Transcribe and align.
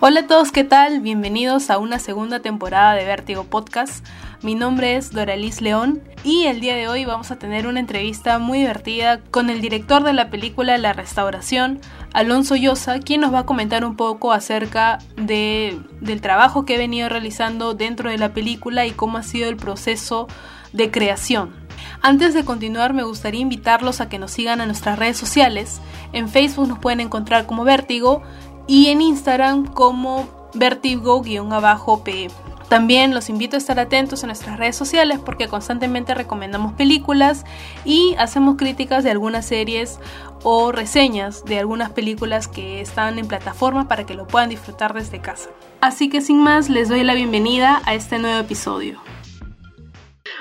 Hola 0.00 0.20
a 0.20 0.26
todos, 0.28 0.52
¿qué 0.52 0.62
tal? 0.62 1.00
Bienvenidos 1.00 1.70
a 1.70 1.78
una 1.78 1.98
segunda 1.98 2.38
temporada 2.38 2.94
de 2.94 3.04
Vértigo 3.04 3.42
Podcast. 3.42 4.06
Mi 4.42 4.54
nombre 4.54 4.94
es 4.94 5.10
Doralis 5.10 5.60
León 5.60 6.04
y 6.22 6.44
el 6.44 6.60
día 6.60 6.76
de 6.76 6.86
hoy 6.86 7.04
vamos 7.04 7.32
a 7.32 7.38
tener 7.40 7.66
una 7.66 7.80
entrevista 7.80 8.38
muy 8.38 8.60
divertida 8.60 9.18
con 9.32 9.50
el 9.50 9.60
director 9.60 10.04
de 10.04 10.12
la 10.12 10.30
película 10.30 10.78
La 10.78 10.92
Restauración, 10.92 11.80
Alonso 12.12 12.54
Llosa, 12.54 13.00
quien 13.00 13.22
nos 13.22 13.34
va 13.34 13.40
a 13.40 13.46
comentar 13.46 13.84
un 13.84 13.96
poco 13.96 14.30
acerca 14.30 14.98
de, 15.16 15.80
del 16.00 16.20
trabajo 16.20 16.64
que 16.64 16.76
he 16.76 16.78
venido 16.78 17.08
realizando 17.08 17.74
dentro 17.74 18.08
de 18.08 18.18
la 18.18 18.32
película 18.32 18.86
y 18.86 18.92
cómo 18.92 19.18
ha 19.18 19.24
sido 19.24 19.48
el 19.48 19.56
proceso 19.56 20.28
de 20.72 20.92
creación. 20.92 21.66
Antes 22.00 22.32
de 22.34 22.44
continuar, 22.44 22.94
me 22.94 23.02
gustaría 23.02 23.40
invitarlos 23.40 24.00
a 24.00 24.08
que 24.08 24.20
nos 24.20 24.30
sigan 24.30 24.60
a 24.60 24.66
nuestras 24.66 24.98
redes 24.98 25.16
sociales. 25.16 25.80
En 26.12 26.28
Facebook 26.28 26.68
nos 26.68 26.78
pueden 26.78 27.00
encontrar 27.00 27.46
como 27.46 27.64
Vértigo 27.64 28.22
y 28.68 28.88
en 28.88 29.00
Instagram 29.00 29.66
como 29.66 30.28
vertigo-pe. 30.54 32.28
También 32.68 33.14
los 33.14 33.30
invito 33.30 33.56
a 33.56 33.58
estar 33.58 33.80
atentos 33.80 34.22
a 34.22 34.26
nuestras 34.26 34.58
redes 34.58 34.76
sociales 34.76 35.18
porque 35.24 35.48
constantemente 35.48 36.14
recomendamos 36.14 36.74
películas 36.74 37.44
y 37.86 38.14
hacemos 38.18 38.56
críticas 38.56 39.04
de 39.04 39.10
algunas 39.10 39.46
series 39.46 39.98
o 40.42 40.70
reseñas 40.70 41.46
de 41.46 41.58
algunas 41.58 41.90
películas 41.90 42.46
que 42.46 42.82
están 42.82 43.18
en 43.18 43.26
plataforma 43.26 43.88
para 43.88 44.04
que 44.04 44.12
lo 44.12 44.26
puedan 44.26 44.50
disfrutar 44.50 44.92
desde 44.92 45.20
casa. 45.20 45.48
Así 45.80 46.10
que 46.10 46.20
sin 46.20 46.42
más, 46.42 46.68
les 46.68 46.90
doy 46.90 47.04
la 47.04 47.14
bienvenida 47.14 47.80
a 47.86 47.94
este 47.94 48.18
nuevo 48.18 48.38
episodio. 48.38 49.00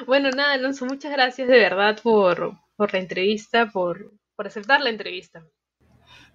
Bueno, 0.05 0.30
nada, 0.32 0.54
Alonso, 0.54 0.85
muchas 0.85 1.13
gracias 1.13 1.48
de 1.48 1.57
verdad 1.57 1.98
por, 2.04 2.57
por 2.76 2.91
la 2.91 2.99
entrevista, 2.99 3.68
por, 3.71 4.12
por 4.35 4.48
aceptar 4.48 4.82
la 4.82 4.90
entrevista. 4.90 5.46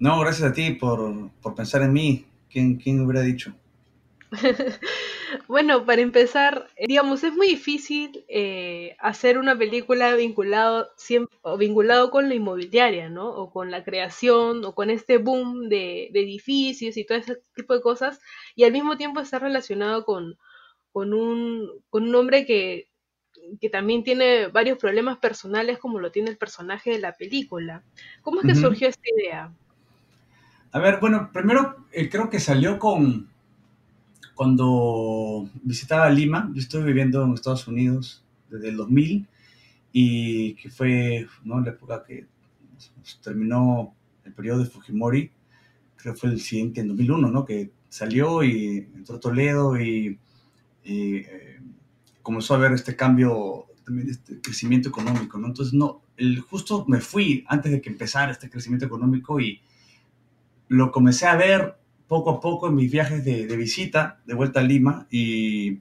No, 0.02 0.18
gracias 0.18 0.50
a 0.50 0.52
ti 0.52 0.72
por, 0.72 1.30
pensar 1.54 1.82
en 1.82 1.92
mí. 1.92 2.26
¿Quién, 2.50 2.74
quién 2.74 3.00
hubiera 3.02 3.20
dicho? 3.20 3.54
bueno, 5.46 5.86
para 5.86 6.02
empezar, 6.02 6.66
digamos, 6.88 7.22
es 7.22 7.32
muy 7.32 7.46
difícil 7.46 8.24
eh, 8.26 8.96
hacer 8.98 9.38
una 9.38 9.56
película 9.56 10.12
vinculado, 10.16 10.90
siempre, 10.96 11.38
vinculado 11.56 12.10
con 12.10 12.28
la 12.28 12.34
inmobiliaria, 12.34 13.10
¿no? 13.10 13.28
O 13.28 13.52
con 13.52 13.70
la 13.70 13.84
creación, 13.84 14.64
o 14.64 14.74
con 14.74 14.90
este 14.90 15.18
boom 15.18 15.68
de, 15.68 16.06
edificios 16.06 16.96
y 16.96 17.04
todo 17.04 17.18
ese 17.18 17.40
tipo 17.54 17.72
de 17.72 17.80
cosas, 17.80 18.18
y 18.56 18.64
al 18.64 18.72
mismo 18.72 18.96
tiempo 18.96 19.20
estar 19.20 19.40
relacionado 19.40 20.04
con, 20.04 20.36
con, 20.90 21.14
un, 21.14 21.80
con 21.90 22.08
un 22.08 22.14
hombre 22.16 22.44
que, 22.44 22.88
que 23.60 23.70
también 23.70 24.02
tiene 24.02 24.48
varios 24.48 24.78
problemas 24.78 25.18
personales 25.18 25.78
como 25.78 26.00
lo 26.00 26.10
tiene 26.10 26.30
el 26.30 26.38
personaje 26.38 26.90
de 26.90 26.98
la 26.98 27.12
película. 27.12 27.84
¿Cómo 28.22 28.40
es 28.40 28.46
que 28.48 28.56
surgió 28.56 28.88
esta 28.88 29.08
idea? 29.16 29.52
A 30.74 30.78
ver, 30.78 31.00
bueno, 31.00 31.30
primero 31.30 31.84
eh, 31.92 32.08
creo 32.08 32.30
que 32.30 32.40
salió 32.40 32.78
con 32.78 33.28
cuando 34.34 35.46
visitaba 35.62 36.08
Lima. 36.08 36.50
Yo 36.54 36.60
estuve 36.60 36.84
viviendo 36.84 37.22
en 37.22 37.34
Estados 37.34 37.68
Unidos 37.68 38.24
desde 38.48 38.70
el 38.70 38.78
2000 38.78 39.28
y 39.92 40.54
que 40.54 40.70
fue 40.70 41.26
¿no? 41.44 41.60
la 41.60 41.72
época 41.72 42.02
que 42.02 42.26
terminó 43.22 43.94
el 44.24 44.32
periodo 44.32 44.60
de 44.60 44.64
Fujimori. 44.70 45.30
Creo 45.96 46.14
que 46.14 46.20
fue 46.20 46.30
el 46.30 46.40
siguiente, 46.40 46.80
en 46.80 46.88
2001, 46.88 47.30
¿no? 47.30 47.44
Que 47.44 47.70
salió 47.90 48.42
y 48.42 48.88
entró 48.94 49.20
Toledo 49.20 49.78
y, 49.78 50.18
eh, 50.84 51.60
comenzó 52.22 52.54
a 52.54 52.58
ver 52.58 52.72
este 52.72 52.96
cambio, 52.96 53.66
también 53.84 54.08
este 54.08 54.40
crecimiento 54.40 54.88
económico, 54.88 55.38
¿no? 55.38 55.48
Entonces, 55.48 55.74
no, 55.74 56.00
el, 56.16 56.40
justo 56.40 56.86
me 56.88 57.00
fui 57.00 57.44
antes 57.46 57.70
de 57.70 57.82
que 57.82 57.90
empezara 57.90 58.32
este 58.32 58.48
crecimiento 58.48 58.86
económico 58.86 59.38
y 59.38 59.60
lo 60.68 60.90
comencé 60.90 61.26
a 61.26 61.36
ver 61.36 61.76
poco 62.08 62.30
a 62.30 62.40
poco 62.40 62.68
en 62.68 62.74
mis 62.74 62.90
viajes 62.90 63.24
de, 63.24 63.46
visita 63.56 64.20
de 64.26 64.34
vuelta 64.34 64.60
a 64.60 64.62
Lima 64.62 65.06
y 65.10 65.80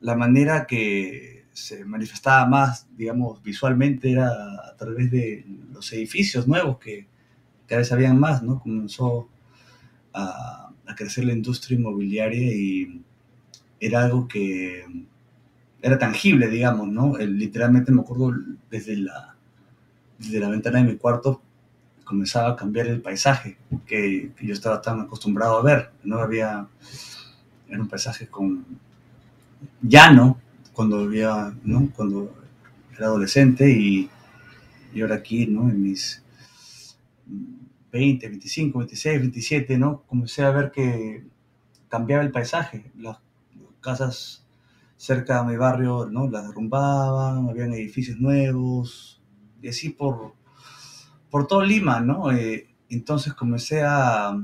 la 0.00 0.16
manera 0.16 0.66
que 0.66 1.44
se 1.52 1.84
manifestaba 1.84 2.46
más, 2.46 2.88
digamos, 2.96 3.42
visualmente 3.42 4.12
era 4.12 4.30
a 4.30 4.74
través 4.76 5.10
de 5.10 5.44
los 5.70 5.92
edificios 5.92 6.48
nuevos 6.48 6.78
que 6.78 7.06
cada 7.66 7.80
vez 7.80 7.92
habían 7.92 8.18
más, 8.18 8.42
¿no? 8.42 8.60
Comenzó 8.60 9.28
a, 10.14 10.58
crecer 10.96 11.24
la 11.24 11.32
industria 11.32 11.78
inmobiliaria 11.78 12.52
y 12.54 13.02
era 13.80 14.04
algo 14.04 14.28
que 14.28 14.84
era 15.80 15.98
tangible, 15.98 16.48
digamos, 16.48 16.88
¿no? 16.88 17.16
literalmente 17.16 17.90
me 17.92 18.02
acuerdo 18.02 18.32
desde 18.70 18.96
la, 18.98 19.34
desde 20.18 20.38
la 20.38 20.50
ventana 20.50 20.78
de 20.78 20.92
mi 20.92 20.96
cuarto 20.98 21.42
comenzaba 22.04 22.50
a 22.50 22.56
cambiar 22.56 22.86
el 22.86 23.00
paisaje 23.00 23.56
que, 23.86 24.32
yo 24.40 24.52
estaba 24.52 24.80
tan 24.80 25.00
acostumbrado 25.00 25.58
a 25.58 25.62
ver. 25.62 25.90
No 26.04 26.18
había, 26.18 26.66
era 27.68 27.80
un 27.80 27.88
paisaje 27.88 28.26
con 28.28 28.64
llano 29.80 30.40
cuando 30.72 31.06
vivía, 31.06 31.54
¿no? 31.64 31.90
Cuando 31.94 32.34
era 32.96 33.06
adolescente 33.06 33.70
y, 33.70 34.10
y 34.94 35.00
ahora 35.00 35.16
aquí, 35.16 35.46
¿no? 35.46 35.68
En 35.68 35.82
mis 35.82 36.22
20, 37.92 38.28
25, 38.28 38.78
26, 38.78 39.20
27, 39.20 39.78
¿no? 39.78 40.02
Comencé 40.02 40.42
a 40.42 40.50
ver 40.50 40.70
que 40.70 41.24
cambiaba 41.88 42.22
el 42.22 42.30
paisaje. 42.30 42.90
Las 42.96 43.18
casas 43.80 44.46
cerca 44.96 45.42
de 45.42 45.50
mi 45.50 45.56
barrio, 45.56 46.06
¿no? 46.10 46.30
Las 46.30 46.46
derrumbaban, 46.46 47.48
habían 47.48 47.72
edificios 47.74 48.18
nuevos, 48.18 49.20
y 49.60 49.68
así 49.68 49.90
por, 49.90 50.34
por 51.32 51.46
todo 51.46 51.62
Lima, 51.64 51.98
¿no? 52.00 52.30
Eh, 52.30 52.68
entonces 52.90 53.32
comencé 53.32 53.80
a, 53.82 54.38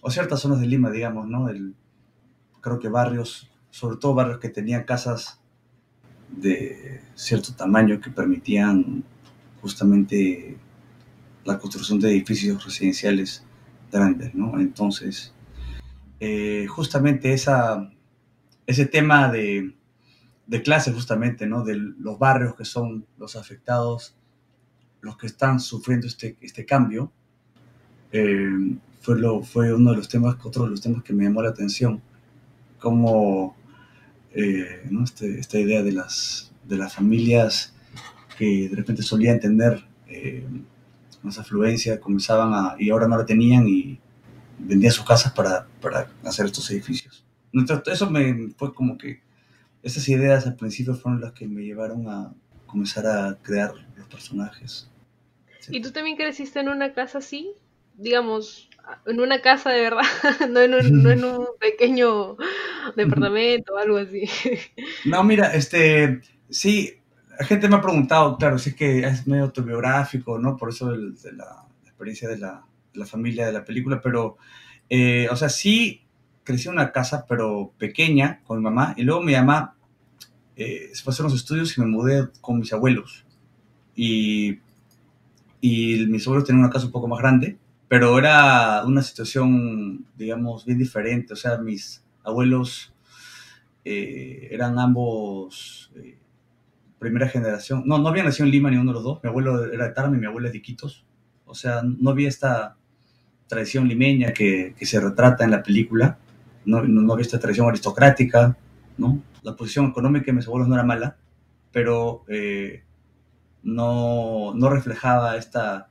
o 0.00 0.10
ciertas 0.12 0.38
zonas 0.38 0.60
de 0.60 0.68
Lima, 0.68 0.88
digamos, 0.88 1.26
¿no? 1.26 1.48
El, 1.48 1.74
creo 2.60 2.78
que 2.78 2.88
barrios, 2.88 3.50
sobre 3.70 3.96
todo 3.96 4.14
barrios 4.14 4.38
que 4.38 4.48
tenían 4.48 4.84
casas 4.84 5.40
de 6.28 7.02
cierto 7.16 7.52
tamaño 7.54 8.00
que 8.00 8.10
permitían 8.10 9.02
justamente 9.60 10.56
la 11.44 11.58
construcción 11.58 11.98
de 11.98 12.10
edificios 12.10 12.64
residenciales 12.64 13.44
grandes, 13.90 14.32
¿no? 14.32 14.60
Entonces, 14.60 15.34
eh, 16.20 16.68
justamente 16.68 17.34
ese 17.34 18.86
tema 18.86 19.32
de, 19.32 19.74
de 20.46 20.62
clase, 20.62 20.92
justamente, 20.92 21.48
¿no? 21.48 21.64
De 21.64 21.74
los 21.74 22.20
barrios 22.20 22.54
que 22.54 22.64
son 22.64 23.04
los 23.18 23.34
afectados 23.34 24.14
los 25.00 25.16
que 25.16 25.26
están 25.26 25.60
sufriendo 25.60 26.06
este, 26.06 26.36
este 26.40 26.64
cambio, 26.64 27.12
eh, 28.12 28.76
fue, 29.00 29.18
lo, 29.18 29.42
fue 29.42 29.72
uno 29.72 29.90
de 29.90 29.96
los 29.96 30.08
temas, 30.08 30.36
otro 30.44 30.64
de 30.64 30.70
los 30.70 30.80
temas 30.80 31.02
que 31.02 31.12
me 31.12 31.24
llamó 31.24 31.42
la 31.42 31.50
atención, 31.50 32.02
como 32.78 33.56
eh, 34.32 34.88
este, 35.02 35.38
esta 35.38 35.58
idea 35.58 35.82
de 35.82 35.92
las, 35.92 36.52
de 36.64 36.76
las 36.76 36.94
familias 36.94 37.74
que 38.36 38.68
de 38.68 38.76
repente 38.76 39.02
solían 39.02 39.40
tener 39.40 39.84
eh, 40.06 40.46
más 41.22 41.38
afluencia, 41.38 42.00
comenzaban 42.00 42.52
a, 42.54 42.76
y 42.78 42.90
ahora 42.90 43.08
no 43.08 43.16
la 43.16 43.26
tenían 43.26 43.66
y 43.68 43.98
vendían 44.58 44.92
sus 44.92 45.04
casas 45.04 45.32
para, 45.32 45.66
para 45.80 46.10
hacer 46.24 46.46
estos 46.46 46.70
edificios. 46.70 47.24
Entonces, 47.52 47.94
eso 47.94 48.10
me 48.10 48.50
fue 48.56 48.72
como 48.74 48.96
que 48.96 49.20
esas 49.82 50.08
ideas 50.08 50.46
al 50.46 50.56
principio 50.56 50.94
fueron 50.94 51.20
las 51.20 51.32
que 51.32 51.48
me 51.48 51.62
llevaron 51.62 52.08
a 52.08 52.32
comenzar 52.66 53.06
a 53.06 53.38
crear 53.42 53.72
los 53.96 54.06
personajes. 54.08 54.89
¿Y 55.70 55.82
tú 55.82 55.92
también 55.92 56.16
creciste 56.16 56.60
en 56.60 56.68
una 56.68 56.92
casa 56.92 57.18
así? 57.18 57.52
Digamos, 57.94 58.68
en 59.06 59.20
una 59.20 59.40
casa 59.40 59.70
de 59.70 59.80
verdad, 59.82 60.02
no 60.48 60.60
en 60.60 61.24
un, 61.24 61.46
pequeño 61.58 62.36
departamento 62.96 63.74
o 63.74 63.78
algo 63.78 63.98
así. 63.98 64.28
No, 65.04 65.22
mira, 65.24 65.54
este, 65.54 66.20
sí, 66.48 66.94
la 67.38 67.46
gente 67.46 67.68
me 67.68 67.76
ha 67.76 67.80
preguntado, 67.80 68.36
claro, 68.36 68.58
si 68.58 68.70
es 68.70 68.76
que 68.76 69.00
es 69.00 69.26
medio 69.26 69.44
autobiográfico, 69.44 70.38
¿no? 70.38 70.56
Por 70.56 70.70
eso 70.70 70.90
de 70.90 71.32
la, 71.32 71.66
experiencia 71.84 72.28
de 72.28 72.38
la, 72.38 72.64
la, 72.94 73.06
familia 73.06 73.46
de 73.46 73.52
la 73.52 73.64
película, 73.64 74.00
pero, 74.00 74.38
eh, 74.88 75.28
o 75.30 75.36
sea, 75.36 75.48
sí 75.48 76.02
crecí 76.44 76.68
en 76.68 76.74
una 76.74 76.92
casa, 76.92 77.26
pero 77.28 77.72
pequeña, 77.78 78.40
con 78.44 78.58
mi 78.58 78.64
mamá, 78.64 78.94
y 78.96 79.02
luego 79.02 79.22
mi 79.22 79.34
mamá 79.34 79.76
eh, 80.56 80.90
se 80.92 81.02
fue 81.02 81.10
a 81.10 81.14
hacer 81.14 81.26
unos 81.26 81.38
estudios 81.38 81.76
y 81.76 81.80
me 81.80 81.86
mudé 81.86 82.28
con 82.40 82.58
mis 82.58 82.72
abuelos. 82.72 83.24
Y 83.94 84.58
y 85.60 86.06
mis 86.06 86.26
abuelos 86.26 86.46
tenían 86.46 86.64
una 86.64 86.72
casa 86.72 86.86
un 86.86 86.92
poco 86.92 87.08
más 87.08 87.18
grande, 87.18 87.58
pero 87.88 88.18
era 88.18 88.84
una 88.86 89.02
situación, 89.02 90.06
digamos, 90.16 90.64
bien 90.64 90.78
diferente. 90.78 91.32
O 91.32 91.36
sea, 91.36 91.58
mis 91.58 92.04
abuelos 92.24 92.92
eh, 93.84 94.48
eran 94.50 94.78
ambos 94.78 95.90
eh, 95.96 96.18
primera 96.98 97.28
generación. 97.28 97.82
No, 97.86 97.98
no 97.98 98.08
habían 98.08 98.26
nacido 98.26 98.46
en 98.46 98.52
Lima 98.52 98.70
ni 98.70 98.76
uno 98.76 98.92
de 98.92 98.94
los 98.94 99.04
dos. 99.04 99.20
Mi 99.22 99.28
abuelo 99.28 99.72
era 99.72 99.88
de 99.88 99.94
Tarma 99.94 100.16
y 100.16 100.20
mi 100.20 100.26
abuela 100.26 100.48
es 100.48 100.52
de 100.52 100.58
Iquitos. 100.58 101.04
O 101.46 101.54
sea, 101.54 101.82
no 101.82 102.10
había 102.10 102.28
esta 102.28 102.76
tradición 103.48 103.88
limeña 103.88 104.32
que, 104.32 104.74
que 104.78 104.86
se 104.86 105.00
retrata 105.00 105.44
en 105.44 105.50
la 105.50 105.62
película. 105.62 106.18
No, 106.64 106.82
no, 106.82 107.12
había 107.12 107.24
esta 107.24 107.40
tradición 107.40 107.68
aristocrática, 107.68 108.56
¿no? 108.98 109.20
La 109.42 109.56
posición 109.56 109.86
económica 109.86 110.26
de 110.26 110.34
mis 110.34 110.46
abuelos 110.46 110.68
no 110.68 110.74
era 110.74 110.84
mala, 110.84 111.16
pero 111.72 112.24
eh, 112.28 112.84
no, 113.62 114.52
no 114.54 114.70
reflejaba 114.70 115.36
esta, 115.36 115.88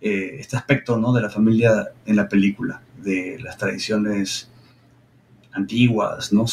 eh, 0.00 0.36
este 0.38 0.56
aspecto 0.56 0.98
¿no? 0.98 1.12
de 1.12 1.22
la 1.22 1.30
familia 1.30 1.88
en 2.04 2.16
la 2.16 2.28
película, 2.28 2.80
de 3.02 3.38
las 3.40 3.56
tradiciones 3.56 4.50
antiguas, 5.52 6.32
¿no? 6.32 6.44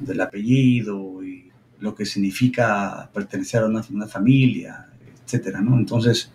Del 0.00 0.20
apellido 0.20 1.22
y 1.24 1.50
lo 1.80 1.94
que 1.94 2.06
significa 2.06 3.10
pertenecer 3.12 3.62
a 3.62 3.66
una, 3.66 4.06
familia, 4.06 4.86
etcétera, 5.24 5.60
¿no? 5.60 5.76
Entonces, 5.76 6.30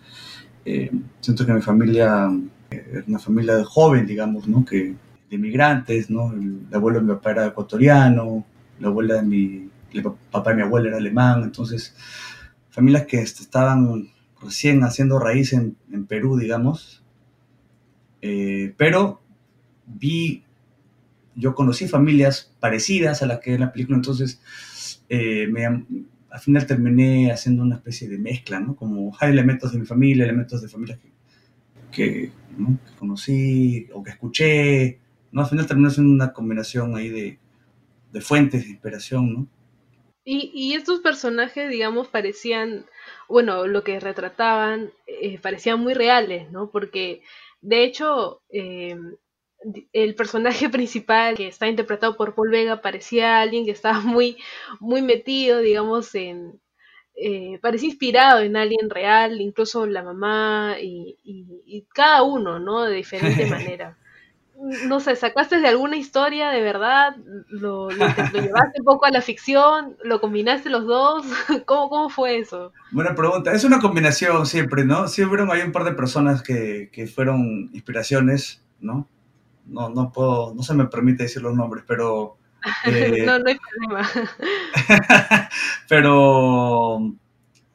eh, 0.64 0.90
siento 1.20 1.46
que 1.46 1.54
mi 1.54 1.62
familia 1.62 2.30
eh, 2.70 2.98
es 3.00 3.08
una 3.08 3.18
familia 3.18 3.64
joven, 3.64 4.06
digamos, 4.06 4.46
¿no? 4.46 4.64
Que, 4.64 4.94
de 5.30 5.36
inmigrantes, 5.36 6.10
¿no? 6.10 6.32
El, 6.32 6.66
abuelo 6.72 7.00
de 7.00 7.06
mi 7.06 7.12
papá 7.14 7.30
era 7.30 7.46
ecuatoriano, 7.46 8.44
la 8.80 8.88
abuela 8.88 9.14
de 9.14 9.22
mi, 9.22 9.70
el 9.92 10.02
papá 10.30 10.50
de 10.50 10.56
mi 10.56 10.62
abuela 10.62 10.88
era 10.88 10.98
alemán, 10.98 11.42
entonces, 11.42 11.94
familias 12.70 13.06
que 13.06 13.20
estaban 13.20 14.10
recién 14.40 14.84
haciendo 14.84 15.18
raíz 15.18 15.52
en, 15.52 15.76
Perú, 16.06 16.38
digamos, 16.38 17.02
eh, 18.22 18.74
pero 18.76 19.20
vi, 19.86 20.44
yo 21.34 21.54
conocí 21.54 21.88
familias 21.88 22.54
parecidas 22.60 23.22
a 23.22 23.26
las 23.26 23.40
que 23.40 23.54
en 23.54 23.60
la 23.60 23.72
película, 23.72 23.96
entonces 23.96 24.40
eh, 25.08 25.48
al 26.30 26.40
final 26.40 26.66
terminé 26.66 27.32
haciendo 27.32 27.62
una 27.62 27.76
especie 27.76 28.08
de 28.08 28.18
mezcla, 28.18 28.60
¿no? 28.60 28.76
Como 28.76 29.16
hay 29.20 29.30
elementos 29.30 29.72
de 29.72 29.78
mi 29.78 29.86
familia, 29.86 30.24
elementos 30.24 30.62
de 30.62 30.68
familias 30.68 30.98
que, 30.98 31.10
que, 31.90 32.32
conocí 32.98 33.88
o 33.92 34.02
que 34.02 34.10
escuché, 34.10 34.98
¿no? 35.32 35.42
Al 35.42 35.48
final 35.48 35.66
terminé 35.66 35.88
haciendo 35.88 36.12
una 36.12 36.32
combinación 36.32 36.96
ahí 36.96 37.08
de, 37.08 37.38
de 38.12 38.20
fuentes 38.20 38.64
de 38.64 38.70
inspiración, 38.70 39.32
¿no? 39.32 39.46
Y, 40.30 40.50
y, 40.52 40.74
estos 40.74 41.00
personajes, 41.00 41.70
digamos, 41.70 42.08
parecían, 42.08 42.84
bueno, 43.30 43.66
lo 43.66 43.82
que 43.82 43.98
retrataban, 43.98 44.92
eh, 45.06 45.38
parecían 45.38 45.80
muy 45.80 45.94
reales, 45.94 46.50
¿no? 46.50 46.70
Porque, 46.70 47.22
de 47.62 47.82
hecho, 47.84 48.42
eh, 48.50 48.94
el 49.94 50.14
personaje 50.14 50.68
principal 50.68 51.34
que 51.34 51.48
está 51.48 51.66
interpretado 51.66 52.14
por 52.18 52.34
Paul 52.34 52.50
Vega 52.50 52.82
parecía 52.82 53.40
alguien 53.40 53.64
que 53.64 53.70
estaba 53.70 54.00
muy, 54.00 54.36
muy 54.80 55.00
metido, 55.00 55.60
digamos, 55.60 56.14
en... 56.14 56.60
Eh, 57.16 57.58
parecía 57.62 57.88
inspirado 57.88 58.40
en 58.42 58.56
alguien 58.58 58.90
real, 58.90 59.40
incluso 59.40 59.86
la 59.86 60.02
mamá 60.02 60.76
y, 60.78 61.16
y, 61.24 61.86
cada 61.94 62.22
uno, 62.22 62.58
¿no? 62.58 62.82
De 62.84 62.96
diferente 62.96 63.46
manera. 63.46 63.96
No 64.86 65.00
sé, 65.00 65.14
¿sacaste 65.14 65.60
de 65.60 65.68
alguna 65.68 65.96
historia 65.96 66.50
de 66.50 66.60
verdad? 66.60 67.16
¿Lo, 67.48 67.90
llevaste 67.90 68.80
un 68.80 68.84
poco 68.84 69.06
a 69.06 69.10
la 69.10 69.22
ficción? 69.22 69.96
¿Lo 70.02 70.20
combinaste 70.20 70.70
los 70.70 70.86
dos? 70.86 71.26
¿Cómo, 71.66 71.88
¿Cómo 71.88 72.08
fue 72.08 72.38
eso? 72.38 72.72
Buena 72.90 73.14
pregunta. 73.14 73.52
Es 73.52 73.64
una 73.64 73.80
combinación 73.80 74.46
siempre, 74.46 74.84
¿no? 74.84 75.08
Siempre 75.08 75.44
hay 75.50 75.62
un 75.62 75.72
par 75.72 75.84
de 75.84 75.92
personas 75.92 76.42
que, 76.42 76.90
que 76.92 77.06
fueron 77.06 77.70
inspiraciones, 77.72 78.62
¿no? 78.80 79.06
no, 79.68 79.88
no 79.90 80.12
puedo, 80.12 80.54
no 80.54 80.62
se 80.62 80.74
me 80.74 80.86
permite 80.86 81.24
decir 81.24 81.42
los 81.42 81.54
nombres, 81.54 81.84
pero... 81.86 82.36
Eh, 82.86 83.22
no, 83.24 83.38
no 83.38 83.44
hay 83.46 83.56
problema. 83.56 84.10
pero 85.88 87.14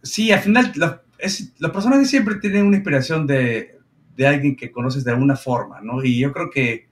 sí, 0.04 0.30
al 0.32 0.42
final 0.42 0.74
es, 1.18 1.54
los 1.58 1.72
personajes 1.72 2.10
siempre 2.10 2.36
tienen 2.36 2.66
una 2.66 2.76
inspiración 2.76 3.26
de, 3.26 3.80
de, 4.16 4.28
alguien 4.28 4.56
que 4.56 4.72
conoces 4.72 5.04
de 5.04 5.12
alguna 5.12 5.36
forma, 5.36 5.82
¿no? 5.82 6.04
Y 6.04 6.20
yo 6.20 6.32
creo 6.32 6.50
que... 6.50 6.88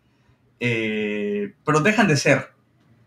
Eh, 0.59 1.53
pero 1.65 1.79
dejan 1.79 2.07
de 2.07 2.18
ser 2.18 2.50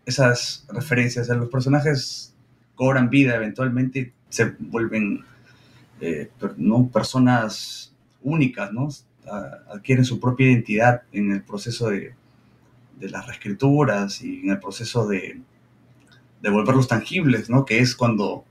esas 0.05 0.65
referencias. 0.69 1.27
los 1.29 1.49
personajes 1.49 2.33
cobran 2.75 3.09
vida 3.09 3.35
eventualmente, 3.35 4.13
se 4.29 4.53
vuelven 4.59 5.23
eh, 6.01 6.29
¿no? 6.57 6.89
personas 6.89 7.93
únicas, 8.21 8.71
¿no? 8.73 8.89
adquieren 9.71 10.05
su 10.05 10.19
propia 10.19 10.51
identidad 10.51 11.03
en 11.11 11.31
el 11.31 11.41
proceso 11.41 11.89
de, 11.89 12.13
de 12.99 13.09
las 13.09 13.25
reescrituras 13.25 14.21
y 14.21 14.41
en 14.41 14.51
el 14.51 14.59
proceso 14.59 15.07
de, 15.07 15.41
de, 16.41 16.49
volverlos 16.49 16.87
tangibles, 16.87 17.49
¿no? 17.49 17.65
Que 17.65 17.79
es 17.79 17.95
cuando, 17.95 18.45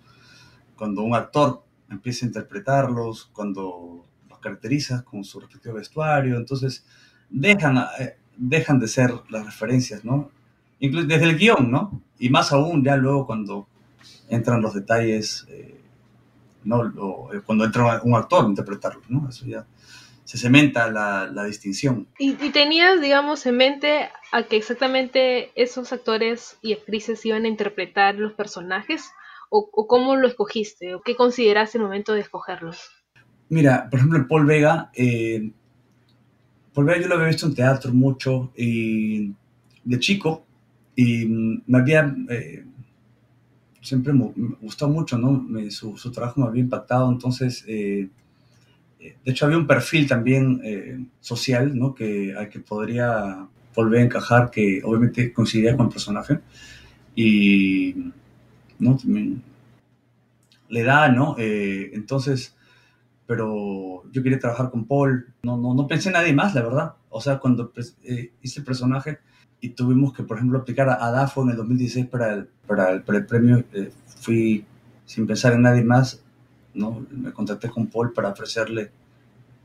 cuando 0.77 1.03
un 1.03 1.15
actor 1.15 1.63
empieza 1.91 2.27
a 2.27 2.29
interpretarlos, 2.29 3.31
cuando 3.33 4.05
caracteriza 4.45 5.03
con 5.03 5.25
su 5.25 5.41
respectivo 5.41 5.75
vestuario, 5.77 6.37
entonces 6.37 6.85
dejan, 7.31 7.79
eh, 7.99 8.17
dejan 8.37 8.79
de 8.79 8.89
ser 8.89 9.13
las 9.31 9.47
referencias, 9.47 10.05
¿no? 10.05 10.31
Incluso 10.79 11.07
desde 11.07 11.25
el 11.25 11.39
guion, 11.39 11.71
¿no? 11.71 12.01
Y 12.19 12.29
más 12.29 12.53
aún 12.53 12.85
ya 12.85 12.97
luego 12.97 13.27
cuando 13.27 13.67
entran 14.29 14.61
los 14.61 14.75
detalles, 14.75 15.47
eh, 15.49 15.81
¿no? 16.65 16.85
Eh, 17.33 17.41
cuando 17.45 17.65
entra 17.65 18.01
un 18.03 18.15
actor 18.15 18.45
a 18.45 18.49
interpretarlos, 18.49 19.09
¿no? 19.09 19.29
Eso 19.29 19.47
ya 19.47 19.67
se 20.25 20.39
cementa 20.39 20.91
la, 20.91 21.45
distinción. 21.45 22.09
¿Y, 22.19 22.35
tenías, 22.51 23.01
digamos, 23.01 23.45
en 23.47 23.57
mente 23.57 24.11
a 24.33 24.43
que 24.45 24.57
exactamente 24.57 25.53
esos 25.55 25.93
actores 25.93 26.59
y 26.63 26.73
actrices 26.73 27.25
iban 27.27 27.45
a 27.45 27.49
interpretar 27.49 28.15
los 28.15 28.33
personajes? 28.33 29.11
¿O, 29.51 29.87
cómo 29.87 30.17
lo 30.17 30.27
escogiste? 30.27 30.95
¿O 30.95 31.03
qué 31.03 31.15
consideraste 31.15 31.79
el 31.79 31.85
momento 31.85 32.15
de 32.15 32.21
escogerlos? 32.21 32.91
Mira, 33.49 33.89
por 33.91 33.99
ejemplo, 33.99 34.27
Paul 34.29 34.47
Vega, 34.47 34.91
eh, 34.95 35.51
Paul 36.73 36.87
Vega 36.87 37.03
yo 37.03 37.09
lo 37.09 37.15
había 37.17 37.29
visto 37.29 37.47
en 37.47 37.55
teatro 37.55 37.93
mucho 37.93 38.53
y 38.57 39.33
de 39.85 39.99
chico 39.99 40.45
y 40.97 41.27
me 41.67 41.79
había... 41.79 42.15
Eh, 42.31 42.65
siempre 43.83 44.15
me, 44.15 44.33
gustó 44.63 44.89
mucho, 44.89 45.19
¿no? 45.19 45.47
su, 45.71 45.97
su, 45.97 46.11
trabajo 46.11 46.41
me 46.41 46.47
había 46.47 46.63
impactado, 46.63 47.11
entonces... 47.11 47.65
Eh, 47.69 48.09
de 48.99 49.33
hecho, 49.33 49.45
había 49.45 49.59
un 49.59 49.67
perfil 49.67 50.09
también 50.09 51.11
social, 51.21 51.79
¿no? 51.79 51.95
Que, 51.95 52.35
al 52.35 52.49
que 52.49 52.59
podría 52.59 53.47
volver 53.75 54.01
a 54.01 54.05
encajar, 54.05 54.51
que 54.51 54.81
obviamente 54.83 55.31
coincidía 55.31 55.77
con 55.77 55.87
el 55.87 55.93
personaje. 55.93 56.39
Y, 57.15 57.95
¿no? 58.79 58.97
También 58.97 59.43
le 60.71 60.83
da, 60.85 61.11
¿no? 61.11 61.37
Entonces, 61.39 62.55
pero 63.27 64.03
yo 64.11 64.23
quería 64.23 64.39
trabajar 64.39 64.71
con 64.71 64.87
Paul. 64.87 65.33
No, 65.43 65.57
no, 65.57 65.75
no 65.75 65.87
pensé 65.87 66.09
en 66.09 66.15
nadie 66.15 66.33
más, 66.33 66.55
la 66.55 66.63
verdad. 66.63 66.95
O 67.11 67.21
sea, 67.21 67.39
cuando 67.39 67.73
eh, 68.05 68.33
hice 68.43 68.61
el 68.61 68.67
personaje 68.67 69.19
y 69.61 69.71
tuvimos 69.71 70.13
que, 70.13 70.23
por 70.23 70.37
ejemplo, 70.37 70.59
aplicar 70.59 70.89
a, 70.89 71.11
DAFO 71.11 71.43
en 71.43 71.51
el 71.51 71.57
2016 71.57 72.07
para 72.07 72.35
el, 72.35 72.49
para 72.67 72.91
el, 72.91 73.03
para 73.03 73.19
el 73.19 73.27
premio, 73.27 73.65
fui 74.21 74.67
sin 75.07 75.27
pensar 75.27 75.53
en 75.53 75.63
nadie 75.63 75.85
más 75.85 76.25
¿no? 76.75 77.07
Me 77.11 77.33
contacté 77.33 77.71
con 77.71 77.87
Paul 77.87 78.13
para 78.13 78.31
ofrecerle 78.31 78.91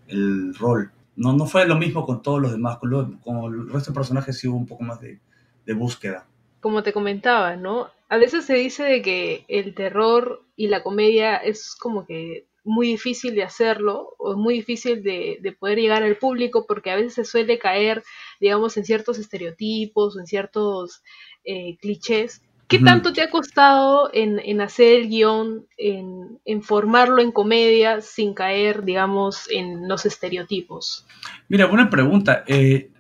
el 0.08 0.56
rol. 0.56 0.92
No, 1.16 1.34
no 1.34 1.46
fue 1.46 1.68
lo 1.68 1.76
mismo 1.76 2.06
con 2.06 2.22
todos 2.22 2.42
los 2.42 2.52
demás, 2.52 2.78
con, 2.78 3.54
el 3.54 3.70
resto 3.70 3.92
de 3.92 3.96
personajes 3.96 4.38
sí 4.38 4.48
hubo 4.48 4.58
un 4.58 4.68
poco 4.68 4.84
más 4.84 5.02
de, 5.02 5.20
de 5.66 5.74
búsqueda. 5.74 6.26
Como 6.62 6.84
te 6.84 6.94
comentaba, 6.94 7.56
¿no? 7.56 7.90
A 8.08 8.18
veces 8.18 8.46
se 8.46 8.54
dice 8.54 8.84
de 8.84 9.02
que 9.02 9.46
el 9.48 9.76
terror 9.76 10.44
y 10.56 10.68
la 10.68 10.84
comedia 10.84 11.36
es 11.38 11.76
como 11.76 12.06
que 12.06 12.46
muy 12.70 12.88
difícil 12.88 13.36
de 13.36 13.44
hacerlo 13.44 14.16
o 14.18 14.32
es 14.32 14.38
muy 14.38 14.54
difícil 14.56 15.04
de, 15.04 15.40
de, 15.42 15.52
poder 15.52 15.80
llegar 15.80 16.04
al 16.04 16.18
público 16.18 16.66
porque 16.68 16.92
a 16.92 16.96
veces 16.96 17.14
se 17.16 17.26
suele 17.26 17.60
caer, 17.60 18.04
digamos, 18.40 18.78
en 18.78 18.86
ciertos 18.86 19.20
estereotipos 19.20 20.16
o 20.16 20.20
en 20.20 20.28
ciertos 20.28 21.04
eh, 21.44 21.78
clichés 21.82 22.42
¿Qué 22.70 22.78
tanto 22.78 23.12
te 23.14 23.24
ha 23.24 23.32
costado 23.32 24.12
en, 24.14 24.62
hacer 24.62 25.02
el 25.02 25.10
guion, 25.10 25.66
en, 25.76 26.62
formarlo 26.62 27.20
en 27.20 27.32
comedia 27.32 28.00
sin 28.00 28.36
caer, 28.36 28.84
digamos, 28.84 29.50
en 29.50 29.88
los 29.88 30.06
estereotipos? 30.06 31.08
Mira, 31.48 31.66
buena 31.66 31.90
pregunta. 31.90 32.44
Eh, 32.46 32.92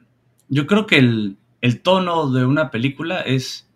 yo 0.47 0.65
creo 0.65 0.87
que 0.87 0.97
el, 0.97 1.37
tono 1.83 2.31
de 2.31 2.45
una 2.45 2.71
película 2.71 3.21
es 3.21 3.68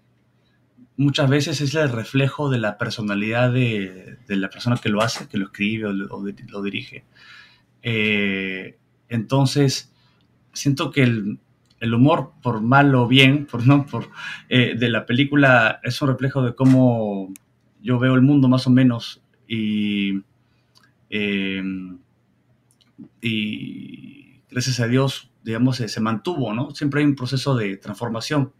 muchas 0.97 1.29
veces 1.29 1.62
es 1.62 1.73
el 1.75 1.89
reflejo 1.89 2.50
de 2.50 2.59
la 2.59 2.77
personalidad 2.77 3.51
de, 3.51 4.17
la 4.27 4.50
persona 4.50 4.77
que 4.77 4.89
lo 4.89 5.01
hace, 5.01 5.27
que 5.27 5.38
lo 5.38 5.45
escribe 5.45 5.88
o, 5.88 5.93
lo 5.93 6.62
dirige. 6.62 7.05
Eh, 7.81 8.77
entonces, 9.09 9.93
siento 10.53 10.91
que 10.91 11.03
el, 11.03 11.39
el 11.83 11.93
humor, 11.93 12.31
por 12.41 12.62
mal 12.62 12.95
o 12.95 13.07
bien, 13.07 13.45
por, 13.51 13.67
¿no? 13.67 13.85
por, 13.85 14.09
eh, 14.50 14.75
de 14.77 14.89
la 14.89 15.05
película 15.05 15.79
es 15.83 16.01
un 16.01 16.07
reflejo 16.07 16.41
de 16.41 16.55
cómo 16.55 17.33
yo 17.81 18.00
veo 18.00 18.15
el 18.15 18.21
mundo 18.21 18.47
más 18.47 18.65
o 18.67 18.69
menos 18.69 19.21
y, 19.47 20.21
em, 21.09 22.00
y 23.21 24.39
gracias 24.50 24.79
a 24.79 24.88
Dios, 24.88 25.29
digamos, 25.43 25.77
se, 25.77 26.00
mantuvo, 26.00 26.53
¿no? 26.53 26.71
Siempre 26.71 27.01
hay 27.01 27.07
un 27.07 27.15
proceso 27.15 27.55
de 27.55 27.75
transformación 27.75 28.53